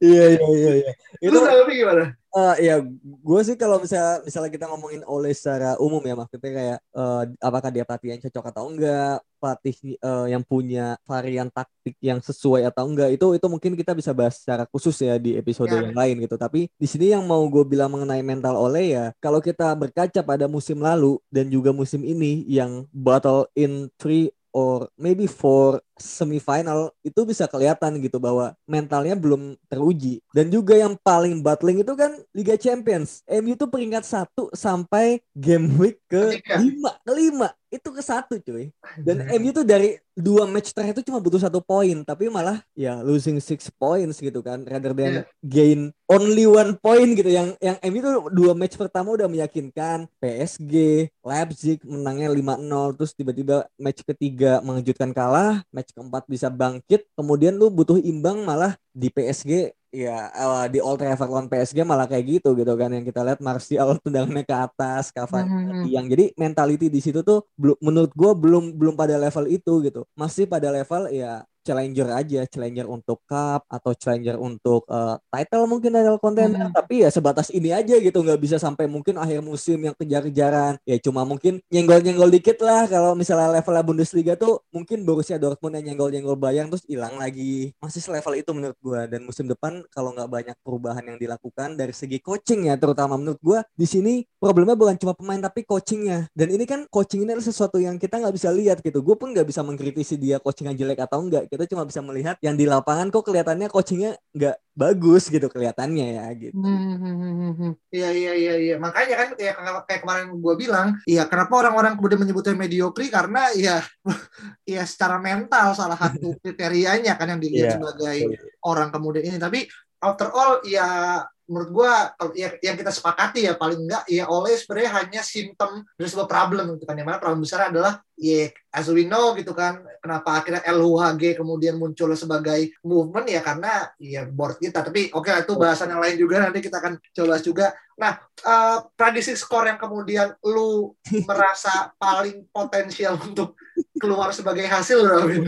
iya 0.05 0.37
iya 0.37 0.47
iya 0.53 0.71
iya. 0.85 0.91
Itu 1.17 1.41
lebih 1.41 1.75
gimana? 1.81 2.13
Uh, 2.29 2.53
ya, 2.61 2.77
gue 3.01 3.41
sih 3.41 3.57
kalau 3.57 3.81
misalnya 3.81 4.21
misalnya 4.21 4.53
kita 4.53 4.69
ngomongin 4.69 5.01
oleh 5.09 5.33
secara 5.33 5.73
umum 5.81 5.97
ya 6.05 6.13
maksudnya 6.13 6.51
kayak 6.53 6.79
uh, 6.93 7.25
apakah 7.41 7.73
dia 7.73 7.81
pelatih 7.81 8.13
yang 8.13 8.21
cocok 8.21 8.45
atau 8.53 8.63
enggak, 8.69 9.17
pelatih 9.41 9.77
uh, 10.05 10.29
yang 10.29 10.45
punya 10.45 10.93
varian 11.09 11.49
taktik 11.49 11.97
yang 11.97 12.21
sesuai 12.21 12.69
atau 12.69 12.85
enggak 12.85 13.17
itu 13.17 13.25
itu 13.33 13.47
mungkin 13.49 13.73
kita 13.73 13.97
bisa 13.97 14.13
bahas 14.13 14.37
secara 14.37 14.69
khusus 14.69 14.93
ya 15.01 15.17
di 15.17 15.41
episode 15.41 15.73
ya. 15.73 15.89
yang 15.89 15.97
lain 15.97 16.21
gitu. 16.21 16.37
Tapi 16.37 16.69
di 16.69 16.85
sini 16.85 17.17
yang 17.17 17.25
mau 17.25 17.41
gue 17.49 17.65
bilang 17.65 17.89
mengenai 17.89 18.21
mental 18.21 18.61
oleh 18.61 18.93
ya, 18.93 19.05
kalau 19.17 19.41
kita 19.41 19.73
berkaca 19.73 20.21
pada 20.21 20.45
musim 20.45 20.77
lalu 20.85 21.17
dan 21.33 21.49
juga 21.49 21.73
musim 21.73 22.05
ini 22.05 22.45
yang 22.45 22.85
battle 22.93 23.49
in 23.57 23.89
three 23.97 24.29
or 24.53 24.89
maybe 24.97 25.25
for 25.25 25.81
semifinal 26.01 26.91
itu 27.05 27.21
bisa 27.27 27.45
kelihatan 27.45 27.99
gitu 28.03 28.17
bahwa 28.17 28.55
mentalnya 28.65 29.15
belum 29.15 29.59
teruji. 29.67 30.23
Dan 30.33 30.49
juga 30.49 30.75
yang 30.75 30.97
paling 30.99 31.43
battling 31.43 31.83
itu 31.83 31.93
kan 31.95 32.17
Liga 32.33 32.55
Champions. 32.55 33.21
MU 33.27 33.53
itu 33.53 33.65
peringkat 33.67 34.03
satu 34.03 34.49
sampai 34.55 35.21
game 35.35 35.75
week 35.77 36.01
ke 36.09 36.39
lima. 36.59 36.95
Kelima 37.03 37.49
itu 37.69 37.89
ke 37.93 38.01
satu 38.01 38.41
cuy. 38.41 38.73
Dan 38.97 39.29
MU 39.37 39.49
tuh 39.53 39.61
dari 39.61 40.01
dua 40.17 40.49
match 40.49 40.73
terakhir 40.73 40.99
itu 40.99 41.13
cuma 41.13 41.21
butuh 41.21 41.37
satu 41.37 41.61
poin. 41.61 42.01
Tapi 42.01 42.27
malah 42.27 42.65
ya 42.73 42.99
losing 43.05 43.37
six 43.37 43.69
points 43.69 44.17
gitu 44.19 44.41
kan. 44.41 44.65
Rather 44.65 44.91
than 44.91 45.23
yeah. 45.23 45.25
gain 45.45 45.93
only 46.09 46.49
one 46.49 46.75
point 46.81 47.13
gitu. 47.13 47.29
Yang 47.29 47.55
yang 47.61 47.77
MU 47.93 47.99
tuh 48.01 48.13
dua 48.33 48.51
match 48.57 48.75
pertama 48.75 49.13
udah 49.13 49.29
meyakinkan 49.29 50.09
PSG 50.17 51.07
Leipzig 51.21 51.77
menangnya 51.85 52.33
5-0 52.33 52.97
terus 52.97 53.11
tiba-tiba 53.13 53.69
match 53.77 54.01
ketiga 54.01 54.59
mengejutkan 54.65 55.13
kalah. 55.13 55.61
Match 55.69 55.88
match 55.89 55.97
keempat 55.97 56.23
bisa 56.29 56.47
bangkit 56.53 57.09
kemudian 57.17 57.57
lu 57.57 57.73
butuh 57.73 57.97
imbang 57.97 58.45
malah 58.45 58.77
di 58.93 59.09
PSG 59.09 59.73
ya 59.89 60.29
uh, 60.29 60.69
di 60.69 60.77
Old 60.77 61.01
Trafford 61.01 61.29
lawan 61.33 61.49
PSG 61.49 61.81
malah 61.81 62.05
kayak 62.05 62.39
gitu 62.39 62.53
gitu 62.53 62.73
kan 62.77 62.93
yang 62.93 63.01
kita 63.01 63.25
lihat 63.25 63.41
Martial 63.41 63.97
tendangannya 64.05 64.45
ke 64.45 64.53
atas 64.53 65.09
Cavani 65.09 65.49
hmm. 65.49 65.85
yang 65.89 66.05
jadi 66.05 66.29
mentality 66.37 66.93
di 66.93 67.01
situ 67.01 67.25
tuh 67.25 67.41
menurut 67.81 68.13
gue 68.13 68.31
belum 68.37 68.77
belum 68.77 68.93
pada 68.93 69.17
level 69.17 69.49
itu 69.49 69.81
gitu. 69.81 70.05
Masih 70.13 70.45
pada 70.45 70.69
level 70.69 71.09
ya 71.09 71.41
challenger 71.69 72.09
aja, 72.09 72.41
challenger 72.49 72.89
untuk 72.89 73.21
cup 73.29 73.69
atau 73.69 73.93
challenger 73.93 74.41
untuk 74.41 74.89
uh, 74.89 75.21
title 75.29 75.69
mungkin 75.69 75.93
title 75.93 76.17
kontender, 76.17 76.65
hmm. 76.65 76.73
tapi 76.73 77.05
ya 77.05 77.13
sebatas 77.13 77.53
ini 77.53 77.69
aja 77.69 77.93
gitu, 78.01 78.25
nggak 78.25 78.41
bisa 78.41 78.57
sampai 78.57 78.89
mungkin 78.89 79.21
akhir 79.21 79.45
musim 79.45 79.77
yang 79.85 79.93
kejar-kejaran. 79.93 80.81
Ya 80.81 80.97
cuma 80.97 81.21
mungkin 81.21 81.61
nyenggol-nyenggol 81.69 82.33
dikit 82.33 82.57
lah 82.65 82.89
kalau 82.89 83.13
misalnya 83.13 83.61
levelnya 83.61 83.85
Bundesliga 83.85 84.33
tuh 84.33 84.65
mungkin 84.73 85.05
Borussia 85.05 85.37
Dortmund 85.37 85.77
yang 85.77 85.93
nyenggol-nyenggol 85.93 86.33
bayang 86.41 86.73
terus 86.73 86.81
hilang 86.89 87.21
lagi. 87.21 87.77
Masih 87.77 88.01
selevel 88.01 88.41
itu 88.41 88.49
menurut 88.57 88.77
gua 88.81 89.05
dan 89.05 89.21
musim 89.21 89.45
depan 89.45 89.85
kalau 89.93 90.09
nggak 90.17 90.25
banyak 90.25 90.57
perubahan 90.65 91.05
yang 91.05 91.21
dilakukan 91.21 91.77
dari 91.77 91.93
segi 91.93 92.17
coaching 92.17 92.73
ya 92.73 92.75
terutama 92.81 93.13
menurut 93.21 93.37
gua 93.45 93.61
di 93.77 93.85
sini 93.85 94.25
problemnya 94.41 94.73
bukan 94.73 94.97
cuma 94.97 95.13
pemain 95.13 95.37
tapi 95.37 95.61
coachingnya 95.61 96.31
dan 96.33 96.47
ini 96.49 96.63
kan 96.63 96.87
coaching 96.87 97.27
ini 97.27 97.35
adalah 97.35 97.45
sesuatu 97.45 97.77
yang 97.77 97.99
kita 97.99 98.15
nggak 98.17 98.35
bisa 98.35 98.49
lihat 98.49 98.79
gitu. 98.79 99.03
Gue 99.03 99.19
pun 99.19 99.35
nggak 99.35 99.43
bisa 99.43 99.59
mengkritisi 99.59 100.15
dia 100.15 100.39
coachingnya 100.39 100.73
jelek 100.73 101.03
atau 101.03 101.19
enggak 101.19 101.51
kita 101.59 101.75
cuma 101.75 101.83
bisa 101.83 101.99
melihat 101.99 102.39
yang 102.39 102.55
di 102.55 102.63
lapangan 102.63 103.11
kok 103.11 103.27
kelihatannya 103.27 103.67
coachingnya 103.67 104.15
nggak 104.31 104.55
bagus 104.71 105.27
gitu 105.27 105.51
kelihatannya 105.51 106.07
ya 106.15 106.25
gitu. 106.39 106.55
Hmm, 106.55 106.95
hmm, 106.95 107.51
hmm, 107.59 107.71
iya 107.91 108.09
iya 108.15 108.31
iya 108.31 108.53
iya 108.55 108.75
makanya 108.79 109.15
kan 109.19 109.29
ya 109.35 109.51
kayak 109.83 110.07
kemarin 110.07 110.39
gue 110.39 110.53
bilang, 110.55 110.95
iya 111.03 111.27
kenapa 111.27 111.51
orang-orang 111.59 111.99
kemudian 111.99 112.23
menyebutnya 112.23 112.55
mediocre 112.55 113.11
karena 113.11 113.51
ya 113.59 113.83
ya 114.79 114.87
secara 114.87 115.19
mental 115.19 115.75
salah 115.75 115.99
satu 115.99 116.31
kriterianya 116.47 117.19
kan 117.19 117.35
yang 117.35 117.43
dilihat 117.43 117.67
yeah. 117.67 117.75
sebagai 117.75 118.17
orang 118.63 118.87
kemudian 118.95 119.27
ini 119.27 119.35
tapi 119.35 119.67
after 119.99 120.31
all 120.31 120.63
ya 120.63 121.19
menurut 121.49 121.69
gua 121.73 122.13
ya, 122.37 122.53
yang 122.61 122.77
kita 122.77 122.93
sepakati 122.93 123.49
ya 123.49 123.57
paling 123.57 123.89
enggak 123.89 124.05
ya 124.05 124.29
oleh 124.29 124.53
sebenarnya 124.53 124.91
hanya 125.01 125.21
simptom 125.25 125.81
dari 125.97 126.07
sebuah 126.07 126.29
problem 126.29 126.77
gitu 126.77 126.85
kan 126.85 126.95
yang 126.95 127.09
mana 127.09 127.17
problem 127.17 127.41
besar 127.41 127.73
adalah 127.73 127.99
ya 128.13 128.51
as 128.69 128.85
we 128.91 129.07
know 129.07 129.33
gitu 129.33 129.55
kan 129.55 129.81
kenapa 130.03 130.43
akhirnya 130.43 130.61
LUHG 130.69 131.39
kemudian 131.39 131.79
muncul 131.79 132.11
sebagai 132.13 132.75
movement 132.85 133.25
ya 133.25 133.41
karena 133.41 133.89
ya 133.97 134.27
board 134.29 134.61
kita. 134.61 134.85
Tapi 134.85 135.09
oke 135.09 135.25
okay, 135.25 135.41
itu 135.41 135.53
bahasan 135.57 135.89
yang 135.89 136.03
lain 136.03 136.15
juga 136.19 136.35
nanti 136.43 136.59
kita 136.61 136.77
akan 136.77 137.01
coba 137.01 137.35
juga. 137.41 137.67
Nah 137.97 138.19
uh, 138.45 138.77
prediksi 138.93 139.33
skor 139.33 139.65
yang 139.65 139.79
kemudian 139.81 140.35
lu 140.45 140.93
merasa 141.25 141.89
paling 141.97 142.45
potensial 142.53 143.17
untuk 143.17 143.57
keluar 143.99 144.31
sebagai 144.31 144.63
hasil 144.63 145.03
Robin. 145.03 145.45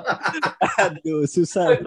Aduh, 0.84 1.24
susah. 1.24 1.80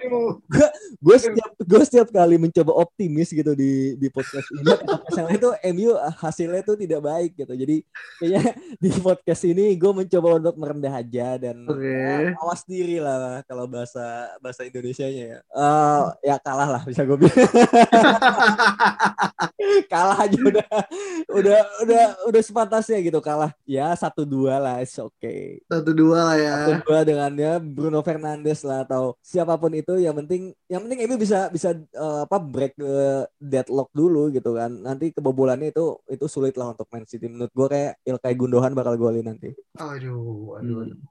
Gue 1.00 1.18
setiap 1.22 1.52
gue 1.62 1.82
setiap 1.86 2.08
kali 2.10 2.42
mencoba 2.42 2.74
optimis 2.74 3.30
gitu 3.30 3.54
di 3.54 3.94
di 3.96 4.08
podcast 4.10 4.50
ini, 4.52 4.74
misalnya 5.08 5.34
itu 5.38 5.50
MU 5.78 5.92
hasilnya 6.20 6.60
itu 6.66 6.74
tidak 6.76 7.02
baik 7.06 7.32
gitu. 7.38 7.54
Jadi 7.54 7.78
kayaknya 8.20 8.44
di 8.84 8.90
podcast 8.98 9.44
ini 9.46 9.78
gue 9.78 9.92
mencoba 9.94 10.28
untuk 10.42 10.56
merendah 10.58 10.94
aja 10.98 11.38
dan 11.38 11.70
okay. 11.70 12.34
ya, 12.34 12.36
awas 12.42 12.66
diri 12.66 12.98
lah 12.98 13.46
kalau 13.46 13.70
bahasa 13.70 14.34
bahasa 14.42 14.66
Indonesia-nya 14.66 15.24
ya. 15.38 15.40
Uh, 15.54 16.10
ya 16.26 16.36
kalah 16.42 16.68
lah 16.68 16.82
bisa 16.84 17.06
gue 17.06 17.18
bilang. 17.18 17.54
kalah 19.94 20.18
aja 20.26 20.38
udah 20.42 20.70
udah 21.30 21.60
udah 21.86 22.04
udah 22.28 22.42
sepantasnya 22.42 23.00
gitu 23.06 23.22
kalah. 23.22 23.54
Ya 23.64 23.94
satu 23.94 24.26
dua 24.26 24.58
lah, 24.58 24.82
oke. 24.82 25.14
Okay 25.22 25.54
satu 25.70 25.83
dua 25.92 26.20
lah 26.32 26.38
ya 26.40 26.54
satu 26.56 26.74
dua 26.88 27.00
dengannya 27.04 27.52
Bruno 27.60 28.00
Fernandes 28.00 28.64
lah 28.64 28.88
atau 28.88 29.20
siapa 29.20 29.60
pun 29.60 29.76
itu 29.76 30.00
yang 30.00 30.16
penting 30.16 30.56
yang 30.72 30.88
penting 30.88 31.04
ini 31.04 31.16
bisa 31.20 31.52
bisa 31.52 31.76
uh, 32.00 32.24
apa 32.24 32.40
break 32.40 32.80
ke 32.80 32.96
deadlock 33.36 33.92
dulu 33.92 34.32
gitu 34.32 34.56
kan 34.56 34.72
nanti 34.72 35.12
kebobolannya 35.12 35.76
itu 35.76 36.00
itu 36.08 36.26
sulit 36.32 36.56
lah 36.56 36.72
untuk 36.72 36.88
Man 36.88 37.04
City 37.04 37.28
menurut 37.28 37.52
gue 37.52 37.68
kayak 37.68 37.94
Ilkay 38.08 38.34
Gundogan 38.40 38.72
bakal 38.72 38.96
golin 38.96 39.28
nanti 39.28 39.52
aduh 39.76 40.56
aduh, 40.56 40.78
hmm. 40.80 40.84
aduh 40.88 41.02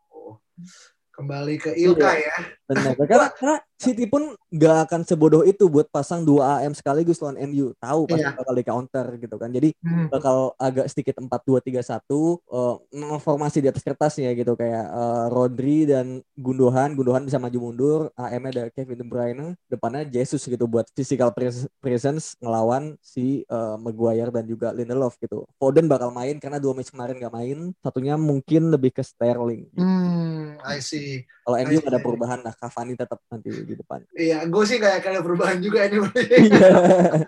kembali 1.13 1.55
ke 1.61 1.71
Ilka 1.77 2.11
iya. 2.17 2.25
ya. 2.25 2.37
Benar. 2.73 2.93
Karena, 3.05 3.27
karena 3.37 3.57
City 3.83 4.07
pun 4.07 4.39
nggak 4.55 4.77
akan 4.87 5.01
sebodoh 5.03 5.43
itu 5.43 5.67
buat 5.67 5.91
pasang 5.91 6.23
dua 6.23 6.63
AM 6.63 6.71
sekaligus 6.71 7.19
lawan 7.19 7.35
MU. 7.51 7.75
Tahu 7.83 8.07
pasti 8.07 8.23
iya. 8.23 8.39
bakal 8.39 8.55
di 8.55 8.65
counter 8.65 9.07
gitu 9.19 9.37
kan. 9.41 9.51
Jadi 9.51 9.75
hmm. 9.83 10.07
bakal 10.15 10.55
agak 10.55 10.87
sedikit 10.87 11.19
4-2-3-1 11.19 12.07
uh, 12.47 12.77
formasi 13.19 13.59
di 13.59 13.67
atas 13.67 13.83
kertas 13.83 14.15
ya 14.23 14.31
gitu 14.39 14.55
kayak 14.55 14.87
uh, 14.87 15.27
Rodri 15.35 15.91
dan 15.91 16.23
Gundogan. 16.39 16.95
Gundogan 16.95 17.27
bisa 17.27 17.43
maju 17.43 17.59
mundur. 17.59 18.01
AM 18.15 18.47
ada 18.47 18.71
Kevin 18.71 19.03
De 19.03 19.07
Bruyne. 19.09 19.47
Depannya 19.67 20.07
Jesus 20.07 20.47
gitu 20.47 20.71
buat 20.71 20.87
physical 20.95 21.35
presence 21.83 22.39
ngelawan 22.39 22.95
si 23.03 23.43
uh, 23.51 23.75
Maguire 23.81 24.31
dan 24.31 24.47
juga 24.47 24.71
Lindelof 24.71 25.19
gitu. 25.19 25.43
Foden 25.59 25.91
bakal 25.91 26.15
main 26.15 26.39
karena 26.39 26.63
dua 26.63 26.79
match 26.79 26.95
kemarin 26.95 27.19
nggak 27.19 27.35
main. 27.35 27.59
Satunya 27.83 28.15
mungkin 28.15 28.71
lebih 28.71 28.95
ke 28.95 29.03
Sterling. 29.03 29.67
Gitu. 29.75 29.83
Hmm, 29.83 30.61
I 30.63 30.79
see. 30.79 31.27
Kalau 31.43 31.57
MU 31.59 31.79
ada 31.83 31.99
perubahan 31.99 32.39
nah 32.39 32.55
Cavani 32.55 32.95
tetap 32.95 33.19
nanti 33.27 33.51
di 33.51 33.75
depan. 33.75 34.01
Iya, 34.15 34.47
gue 34.47 34.65
sih 34.65 34.79
kayak 34.79 35.03
ada 35.03 35.21
perubahan 35.21 35.59
juga 35.59 35.83
ini. 35.91 35.99
Iya. 36.07 37.27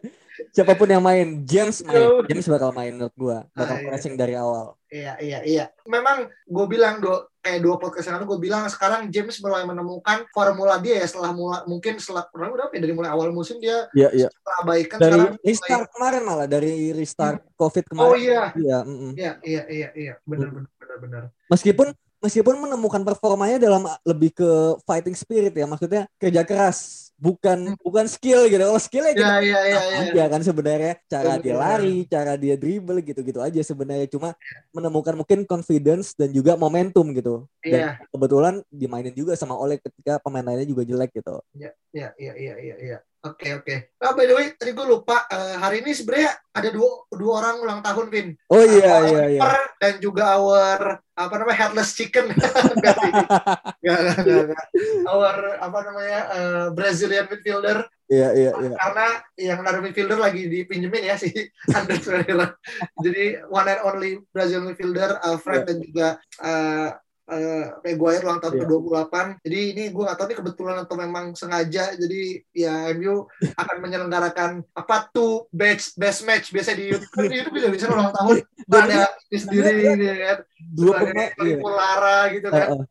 Siapa 0.55 0.79
pun 0.79 0.87
yang 0.87 1.03
main, 1.03 1.43
James 1.43 1.83
main, 1.83 2.23
James 2.31 2.47
bakal 2.47 2.71
main 2.71 2.95
menurut 2.95 3.15
gue, 3.15 3.39
bakal 3.55 3.77
nah, 3.79 3.83
pressing 3.91 4.15
dari 4.15 4.39
awal. 4.39 4.79
Iya, 4.87 5.19
iya, 5.19 5.39
iya. 5.43 5.65
Memang 5.87 6.31
gue 6.47 6.67
bilang 6.71 7.03
do 7.03 7.35
kayak 7.45 7.61
dua 7.61 7.77
podcast 7.77 8.09
yang 8.09 8.17
lalu 8.17 8.27
gue 8.33 8.41
bilang 8.49 8.65
sekarang 8.73 9.13
James 9.13 9.37
mulai 9.45 9.69
menemukan 9.69 10.25
formula 10.33 10.81
dia 10.81 11.05
ya 11.05 11.07
setelah 11.07 11.37
mula 11.37 11.61
mungkin 11.69 12.01
setelah 12.01 12.25
kurang 12.33 12.57
udah 12.57 12.73
ya 12.73 12.81
dari 12.81 12.95
mulai 12.97 13.13
awal 13.13 13.29
musim 13.37 13.61
dia 13.61 13.85
iya, 13.93 14.09
iya. 14.17 14.29
abaikan 14.65 14.97
dari 14.97 15.13
sekarang 15.13 15.37
restart 15.45 15.77
mulai... 15.85 15.93
kemarin 15.93 16.23
malah 16.25 16.47
dari 16.49 16.73
restart 16.97 17.45
hmm. 17.45 17.53
covid 17.61 17.85
kemarin 17.85 18.09
oh 18.09 18.17
iya 18.17 18.43
iya 18.57 18.79
iya 19.13 19.33
iya 19.45 19.63
iya, 19.69 19.89
iya. 19.93 20.15
benar 20.25 20.49
benar 20.57 20.73
benar 20.81 20.99
benar 21.05 21.23
meskipun 21.53 21.93
meskipun 22.25 22.57
menemukan 22.57 23.05
performanya 23.05 23.61
dalam 23.61 23.85
kita 24.01 24.33
ke 24.33 24.51
fighting 24.89 25.13
spirit 25.13 25.53
ya 25.53 25.69
maksudnya 25.69 26.09
kerja 26.17 26.41
keras 26.41 27.05
bukan 27.21 27.73
hmm. 27.73 27.81
bukan 27.81 28.07
skill 28.11 28.49
gitu. 28.51 28.65
Kalau 28.65 28.81
skill 28.83 29.07
ya, 29.07 29.15
ya, 29.15 29.39
ya, 29.41 29.61
ya, 29.65 29.81
ya. 29.81 30.01
ya. 30.13 30.25
kan 30.27 30.41
sebenarnya. 30.43 30.95
Cara 31.07 31.39
dia 31.39 31.55
lari 31.55 32.05
cara 32.11 32.33
dia 32.35 32.55
dribble 32.59 33.01
gitu-gitu 33.01 33.39
aja 33.39 33.61
sebenarnya. 33.63 34.11
Cuma 34.11 34.35
menemukan 34.75 35.15
mungkin 35.15 35.47
confidence 35.47 36.13
dan 36.19 36.35
juga 36.35 36.59
momentum 36.59 37.07
gitu. 37.15 37.47
Dan 37.63 37.81
ya. 37.81 37.91
kebetulan 38.11 38.61
dimainin 38.69 39.15
juga 39.15 39.39
sama 39.39 39.55
Oleh 39.55 39.79
ketika 39.79 40.19
pemain 40.21 40.45
lainnya 40.45 40.67
juga 40.67 40.83
jelek 40.83 41.15
gitu. 41.15 41.39
Ya 41.55 41.73
ya 41.95 42.11
ya 42.19 42.33
ya 42.35 42.55
ya, 42.59 42.77
ya. 42.83 42.99
Oke 43.25 43.49
okay, 43.49 43.51
oke. 43.57 43.65
Okay. 43.65 43.79
Oh, 44.05 44.13
by 44.13 44.29
the 44.29 44.37
way, 44.37 44.53
tadi 44.53 44.77
gue 44.77 44.85
lupa 44.85 45.25
uh, 45.33 45.57
hari 45.57 45.81
ini 45.81 45.97
sebenarnya 45.97 46.37
ada 46.53 46.69
dua 46.69 47.09
dua 47.09 47.33
orang 47.41 47.57
ulang 47.65 47.81
tahun, 47.81 48.07
Vin. 48.13 48.29
Oh 48.53 48.61
iya 48.61 49.01
uh, 49.01 49.09
iya 49.09 49.25
iya. 49.33 49.41
Dan 49.81 49.97
juga 49.97 50.37
our 50.37 51.01
apa 51.17 51.35
namanya 51.41 51.57
headless 51.57 51.97
chicken. 51.97 52.29
Gak 53.85 53.99
gak 54.21 54.61
Our 55.09 55.57
apa 55.57 55.79
namanya 55.89 56.21
uh, 56.37 56.67
Brazilian 56.77 57.25
midfielder. 57.33 57.89
Iya 58.13 58.29
iya 58.37 58.53
iya. 58.61 58.77
Karena 58.77 59.07
yang 59.41 59.59
naruh 59.65 59.81
midfielder 59.81 60.21
lagi 60.21 60.45
dipinjemin 60.45 61.09
ya 61.09 61.17
si 61.17 61.33
Andres 61.81 62.05
Pereira. 62.05 62.53
Jadi 63.01 63.41
one 63.49 63.73
and 63.73 63.83
only 63.89 64.11
Brazilian 64.37 64.69
midfielder 64.69 65.17
Alfred 65.25 65.65
yeah. 65.65 65.69
dan 65.73 65.77
juga 65.81 66.09
uh, 66.45 66.89
uh, 67.29 67.65
Maguire 67.81 68.23
ulang 68.25 68.41
tahun 68.41 68.55
yeah. 68.61 68.67
ke-28. 68.69 69.15
Jadi 69.45 69.59
ini 69.77 69.85
gue 69.93 70.03
gak 70.05 70.17
tahu 70.19 70.27
ini 70.29 70.37
kebetulan 70.37 70.77
atau 70.85 70.97
memang 70.99 71.25
sengaja. 71.33 71.85
Jadi 71.97 72.45
ya 72.53 72.93
MU 72.97 73.25
akan 73.57 73.77
menyelenggarakan 73.81 74.51
apa 74.77 75.09
tuh 75.11 75.49
best 75.49 75.97
best 75.97 76.25
match 76.29 76.53
biasa 76.53 76.77
di 76.77 76.93
YouTube. 76.93 77.13
Kan 77.13 77.31
di 77.31 77.37
YouTube 77.41 77.57
bisa 77.57 77.69
bisa 77.73 77.87
ulang 77.93 78.13
tahun 78.13 78.37
ada 78.85 79.03
sendiri 79.33 79.71
ini 79.97 80.07
kan. 80.25 80.39
Dua 80.75 80.93
pemain 80.97 81.31
iya. 81.45 81.57
Lara 81.61 82.19
gitu 82.33 82.49
kan. 82.49 82.67
Uh, 82.69 82.75
uh. 82.81 82.85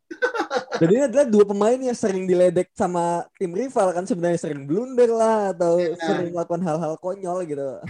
Jadi 0.82 0.92
ini 0.94 1.04
adalah 1.10 1.26
dua 1.30 1.46
pemain 1.46 1.80
yang 1.80 1.98
sering 1.98 2.26
diledek 2.26 2.70
sama 2.74 3.26
tim 3.38 3.54
rival 3.54 3.94
kan 3.94 4.06
sebenarnya 4.06 4.40
sering 4.42 4.66
blunder 4.66 5.10
lah 5.10 5.54
atau 5.54 5.78
yeah. 5.82 5.98
sering 6.02 6.34
melakukan 6.34 6.64
hal-hal 6.66 6.94
konyol 7.02 7.46
gitu. 7.46 7.82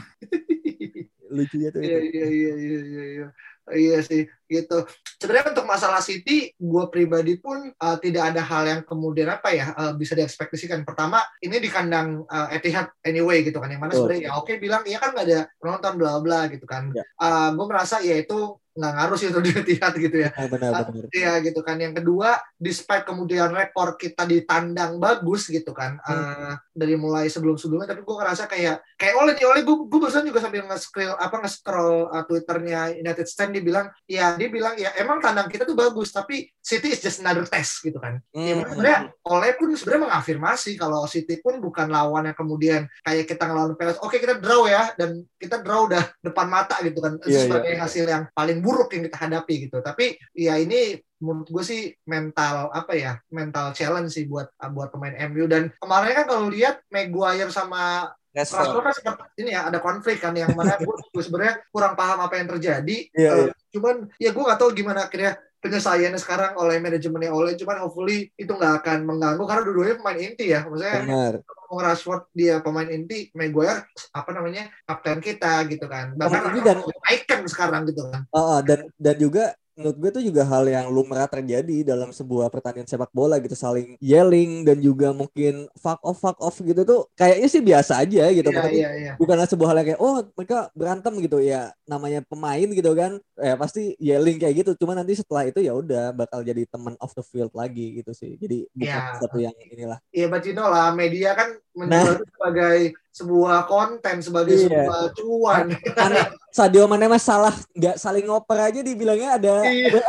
Lucunya 1.34 1.70
tuh. 1.74 1.82
Iya 1.82 2.00
iya 2.00 2.26
iya 2.30 2.54
iya 2.54 3.04
iya. 3.18 3.28
Iya 3.72 4.04
sih, 4.04 4.28
gitu. 4.54 4.86
Sebenarnya 5.18 5.58
untuk 5.58 5.66
masalah 5.66 6.04
City, 6.06 6.54
gue 6.54 6.84
pribadi 6.94 7.42
pun 7.42 7.74
uh, 7.74 7.98
tidak 7.98 8.36
ada 8.36 8.46
hal 8.46 8.64
yang 8.70 8.82
kemudian 8.86 9.34
apa 9.34 9.50
ya 9.50 9.74
uh, 9.74 9.98
bisa 9.98 10.14
diekspektasikan. 10.14 10.86
Pertama, 10.86 11.26
ini 11.42 11.58
di 11.58 11.74
kandang 11.74 12.22
uh, 12.30 12.54
Etihad 12.54 12.94
anyway 13.02 13.42
gitu 13.42 13.58
kan, 13.58 13.74
yang 13.74 13.82
mana 13.82 13.98
sebenarnya 13.98 14.30
ya 14.30 14.32
oke 14.38 14.46
okay, 14.46 14.62
bilang 14.62 14.86
iya 14.86 15.02
kan 15.02 15.18
nggak 15.18 15.26
ada 15.26 15.40
penonton 15.58 15.94
bla 15.98 16.22
bla 16.22 16.46
gitu 16.54 16.70
kan. 16.70 16.94
Ya. 16.94 17.02
Uh, 17.18 17.50
gue 17.58 17.66
merasa 17.66 17.98
ya 18.06 18.14
itu 18.22 18.62
nggak 18.74 18.94
ngaruh 18.98 19.18
sih 19.22 19.30
untuk 19.30 19.46
dilihat 19.46 19.94
gitu 19.94 20.18
ya. 20.18 20.34
Oh, 20.34 20.50
benar, 20.50 20.90
benar. 20.90 21.06
Iya 21.14 21.34
gitu 21.46 21.62
kan. 21.62 21.78
Yang 21.78 22.02
kedua, 22.02 22.42
despite 22.58 23.06
kemudian 23.06 23.54
rekor 23.54 23.94
kita 24.02 24.26
di 24.26 24.42
tandang 24.50 24.98
bagus 24.98 25.46
gitu 25.46 25.78
kan, 25.78 26.02
hmm. 26.02 26.10
uh, 26.10 26.54
dari 26.74 26.98
mulai 26.98 27.30
sebelum-sebelumnya, 27.30 27.94
tapi 27.94 28.02
gue 28.02 28.16
ngerasa 28.18 28.50
kayak 28.50 28.82
kayak 28.98 29.14
oleh 29.14 29.38
nih 29.38 29.46
oleh 29.46 29.62
gue 29.62 29.76
gue 29.78 30.00
barusan 30.02 30.26
juga 30.26 30.42
sambil 30.42 30.66
nge-scroll 30.66 31.14
apa 31.22 31.36
nge-scroll 31.46 31.98
uh, 32.10 32.24
twitternya 32.26 32.98
United 32.98 33.28
Stand 33.30 33.54
dia 33.54 33.62
bilang 33.62 33.94
ya 34.10 34.34
dia 34.44 34.52
bilang 34.52 34.76
ya 34.76 34.92
emang 35.00 35.24
tandang 35.24 35.48
kita 35.48 35.64
tuh 35.64 35.72
bagus 35.72 36.12
tapi 36.12 36.52
City 36.60 36.92
is 36.92 37.00
just 37.00 37.24
another 37.24 37.48
test 37.48 37.80
gitu 37.80 37.96
kan. 37.96 38.20
Hmm. 38.36 38.44
Ya 38.44 38.54
sebenarnya 38.68 39.00
oleh 39.24 39.52
pun 39.56 39.72
sebenarnya 39.72 40.04
mengafirmasi 40.12 40.76
kalau 40.76 41.08
City 41.08 41.40
pun 41.40 41.64
bukan 41.64 41.88
lawan 41.88 42.28
yang 42.28 42.36
kemudian 42.36 42.82
kayak 43.08 43.24
kita 43.24 43.48
ngelawan 43.48 43.80
PSG. 43.80 44.04
Oke 44.04 44.20
kita 44.20 44.36
draw 44.44 44.68
ya 44.68 44.92
dan 45.00 45.24
kita 45.40 45.64
draw 45.64 45.88
udah 45.88 46.04
depan 46.20 46.52
mata 46.52 46.76
gitu 46.84 47.00
kan. 47.00 47.16
Yeah, 47.24 47.48
sebagai 47.48 47.72
yeah. 47.72 47.80
hasil 47.80 48.04
yang 48.04 48.24
paling 48.36 48.60
buruk 48.60 48.92
yang 48.92 49.08
kita 49.08 49.18
hadapi 49.24 49.72
gitu. 49.72 49.80
Tapi 49.80 50.20
ya 50.36 50.60
ini 50.60 51.00
menurut 51.24 51.48
gue 51.48 51.64
sih 51.64 51.82
mental 52.04 52.68
apa 52.76 52.92
ya 53.00 53.16
mental 53.32 53.72
challenge 53.72 54.12
sih 54.12 54.28
buat 54.28 54.52
buat 54.76 54.92
pemain 54.92 55.16
MU 55.32 55.48
dan 55.48 55.72
kemarin 55.80 56.20
kan 56.20 56.26
kalau 56.28 56.52
lihat 56.52 56.84
Maguire 56.92 57.48
sama 57.48 58.12
Rashford 58.34 58.82
kan 58.82 58.94
sempat 58.98 59.30
ini 59.38 59.54
ya 59.54 59.70
ada 59.70 59.78
konflik 59.78 60.18
kan 60.18 60.34
yang 60.34 60.58
mana 60.58 60.74
gue, 60.82 60.96
sebenarnya 61.22 61.62
kurang 61.70 61.94
paham 61.94 62.26
apa 62.26 62.42
yang 62.42 62.50
terjadi. 62.50 62.98
Yeah, 63.14 63.30
uh, 63.30 63.38
yeah. 63.46 63.54
Cuman 63.70 63.96
ya 64.18 64.30
gue 64.34 64.44
gak 64.44 64.60
tahu 64.60 64.74
gimana 64.74 65.06
akhirnya 65.06 65.38
penyelesaiannya 65.64 66.20
sekarang 66.20 66.52
oleh 66.60 66.76
manajemennya 66.84 67.32
oleh 67.32 67.56
cuman 67.56 67.88
hopefully 67.88 68.28
itu 68.36 68.52
nggak 68.52 68.84
akan 68.84 69.08
mengganggu 69.08 69.44
karena 69.48 69.62
dua-duanya 69.64 69.96
pemain 69.96 70.20
inti 70.20 70.46
ya 70.52 70.68
maksudnya 70.68 71.00
Benar. 71.08 71.34
Rashford 71.74 72.30
dia 72.36 72.60
pemain 72.60 72.86
inti 72.86 73.32
Maguire 73.32 73.88
apa 74.12 74.30
namanya 74.36 74.68
kapten 74.84 75.24
kita 75.24 75.64
gitu 75.72 75.88
kan 75.88 76.20
bahkan 76.20 76.52
dan 76.60 76.84
icon 77.16 77.42
sekarang 77.48 77.88
gitu 77.88 78.12
kan 78.12 78.28
uh, 78.36 78.60
dan 78.60 78.92
dan 79.00 79.16
juga 79.16 79.56
menurut 79.74 79.98
gue 79.98 80.10
itu 80.14 80.22
juga 80.30 80.46
hal 80.46 80.64
yang 80.70 80.86
lumrah 80.94 81.26
terjadi 81.26 81.82
dalam 81.82 82.14
sebuah 82.14 82.54
pertandingan 82.54 82.86
sepak 82.86 83.10
bola 83.10 83.42
gitu 83.42 83.58
saling 83.58 83.98
yelling 83.98 84.62
dan 84.62 84.78
juga 84.78 85.10
mungkin 85.12 85.66
fuck 85.78 85.98
off 86.06 86.22
fuck 86.22 86.38
off 86.38 86.62
gitu 86.62 86.86
tuh 86.86 87.10
kayaknya 87.18 87.48
sih 87.50 87.62
biasa 87.62 88.06
aja 88.06 88.30
gitu. 88.30 88.50
Yeah, 88.54 88.70
yeah, 88.70 88.94
yeah. 88.94 89.16
bukanlah 89.18 89.50
sebuah 89.50 89.74
hal 89.74 89.78
yang 89.82 89.88
kayak 89.94 90.02
oh 90.02 90.22
mereka 90.38 90.70
berantem 90.78 91.14
gitu. 91.22 91.38
Ya 91.42 91.74
namanya 91.90 92.22
pemain 92.26 92.70
gitu 92.70 92.92
kan 92.94 93.18
ya 93.38 93.58
pasti 93.58 93.98
yelling 93.98 94.38
kayak 94.38 94.66
gitu. 94.66 94.72
Cuma 94.78 94.94
nanti 94.94 95.18
setelah 95.18 95.50
itu 95.50 95.60
ya 95.60 95.74
udah 95.74 96.14
bakal 96.14 96.46
jadi 96.46 96.64
teman 96.70 96.94
off 97.02 97.18
the 97.18 97.26
field 97.26 97.52
lagi 97.58 97.98
gitu 97.98 98.14
sih. 98.14 98.38
Jadi 98.38 98.70
bukan 98.78 99.02
yeah. 99.02 99.18
satu 99.18 99.38
yang 99.42 99.56
inilah. 99.74 99.98
Iya 100.14 100.26
yeah, 100.26 100.28
but 100.30 100.44
you 100.46 100.54
know 100.54 100.70
lah. 100.70 100.94
Media 100.94 101.34
kan 101.34 101.58
menjual 101.74 102.22
nah, 102.22 102.30
sebagai 102.38 102.94
sebuah 103.14 103.70
konten 103.70 104.26
sebagai 104.26 104.58
iya. 104.58 104.90
sebuah 104.90 105.02
cuan. 105.14 105.66
Aneh, 106.02 106.34
Sadio 106.50 106.90
Mane 106.90 107.06
mas 107.06 107.22
salah 107.22 107.54
nggak 107.78 108.02
saling 108.02 108.26
ngoper 108.26 108.58
aja 108.58 108.82
dibilangnya 108.82 109.38
ada. 109.38 109.62
Iya. 109.70 110.02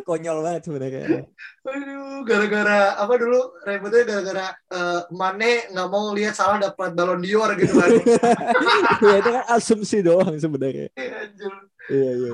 Konyol 0.08 0.40
banget 0.40 0.62
sebenarnya. 0.64 1.28
Aduh, 1.68 2.24
gara-gara 2.24 2.96
apa 2.96 3.14
dulu 3.20 3.52
ributnya 3.68 4.02
gara-gara 4.08 4.46
uh, 4.72 5.04
Mane 5.12 5.68
nggak 5.76 5.88
mau 5.92 6.16
lihat 6.16 6.32
salah 6.32 6.56
dapat 6.56 6.96
balon 6.96 7.20
dior 7.20 7.52
gitu 7.60 7.76
kan. 7.76 7.90
Iya 9.04 9.16
itu 9.20 9.28
kan 9.28 9.44
asumsi 9.52 10.00
doang 10.00 10.32
sebenarnya. 10.40 10.88
Iya, 10.96 11.20
iya, 11.92 12.10
iya. 12.16 12.32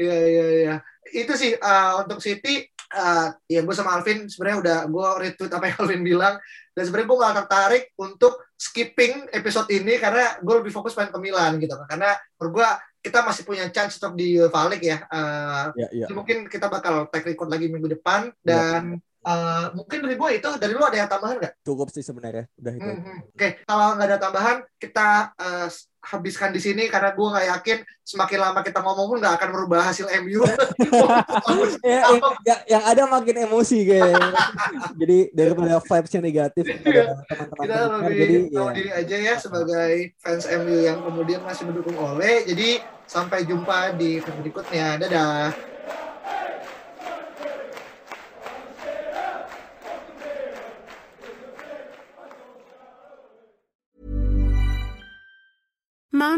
Iya, 0.00 0.18
iya, 0.24 0.46
iya. 0.56 0.74
Itu 1.12 1.36
sih 1.36 1.52
uh, 1.52 2.00
untuk 2.00 2.24
City 2.24 2.64
uh, 2.96 3.28
ya 3.44 3.60
gue 3.60 3.74
sama 3.74 3.98
Alvin 3.98 4.24
sebenarnya 4.30 4.58
udah 4.62 4.78
gue 4.88 5.08
retweet 5.20 5.52
apa 5.52 5.64
yang 5.68 5.76
Alvin 5.84 6.02
bilang 6.02 6.34
dan 6.76 6.82
sebenarnya 6.84 7.08
gue 7.08 7.18
gak 7.24 7.36
tertarik 7.40 7.84
untuk 7.96 8.32
skipping 8.52 9.32
episode 9.32 9.68
ini 9.72 9.96
karena 9.96 10.36
gue 10.44 10.54
lebih 10.60 10.68
fokus 10.68 10.92
main 10.92 11.08
ke 11.08 11.16
Milan 11.16 11.56
gitu 11.56 11.72
karena 11.88 12.12
menurut 12.36 12.52
gue 12.60 12.68
kita 13.00 13.22
masih 13.22 13.42
punya 13.46 13.64
chance 13.70 14.02
untuk 14.02 14.18
di 14.18 14.34
Valik 14.50 14.82
ya. 14.82 15.06
Uh, 15.06 15.70
yeah, 15.78 15.90
yeah. 15.94 16.08
Mungkin 16.10 16.50
kita 16.50 16.66
bakal 16.66 17.06
take 17.06 17.30
record 17.30 17.54
lagi 17.54 17.70
minggu 17.70 17.86
depan 17.86 18.34
dan 18.42 18.98
yeah. 18.98 19.15
Uh, 19.26 19.74
mungkin 19.74 20.06
dari 20.06 20.14
gue 20.14 20.30
itu 20.38 20.50
dari 20.54 20.70
lu 20.70 20.86
ada 20.86 21.02
yang 21.02 21.10
tambahan 21.10 21.42
nggak? 21.42 21.54
Cukup 21.66 21.90
sih 21.90 22.06
sebenarnya, 22.06 22.46
udah 22.62 22.72
itu. 22.78 22.90
Mm 22.94 23.00
-hmm. 23.02 23.18
Oke, 23.26 23.34
okay. 23.34 23.50
kalau 23.66 23.98
nggak 23.98 24.06
ada 24.06 24.18
tambahan, 24.22 24.56
kita 24.78 25.34
uh, 25.34 25.66
habiskan 26.06 26.54
di 26.54 26.62
sini 26.62 26.86
karena 26.86 27.10
gue 27.10 27.26
nggak 27.26 27.46
yakin 27.58 27.78
semakin 28.06 28.38
lama 28.38 28.62
kita 28.62 28.78
ngomong 28.78 29.06
pun 29.10 29.18
nggak 29.18 29.34
akan 29.42 29.48
merubah 29.50 29.82
hasil 29.82 30.06
MU. 30.22 30.46
ya, 31.82 32.06
yang, 32.46 32.60
yang 32.70 32.82
ada 32.86 33.02
makin 33.10 33.50
emosi 33.50 33.78
kayak. 33.82 34.14
jadi 35.02 35.18
daripada 35.34 35.82
vibesnya 35.82 36.20
negatif 36.22 36.64
iya. 36.86 37.18
teman-teman 37.26 37.64
kita 37.66 37.76
lebih 37.98 38.16
jadi 38.16 38.36
tahu 38.54 38.68
ya. 38.70 38.74
diri 38.78 38.90
aja 38.94 39.16
ya 39.18 39.34
sebagai 39.42 39.94
fans 40.22 40.46
MU 40.46 40.76
yang 40.86 40.98
kemudian 41.02 41.40
masih 41.42 41.66
mendukung 41.66 41.98
Ole. 41.98 42.46
Jadi 42.46 42.78
sampai 43.10 43.42
jumpa 43.42 43.98
di 43.98 44.22
berikutnya. 44.22 45.02
Dadah. 45.02 45.75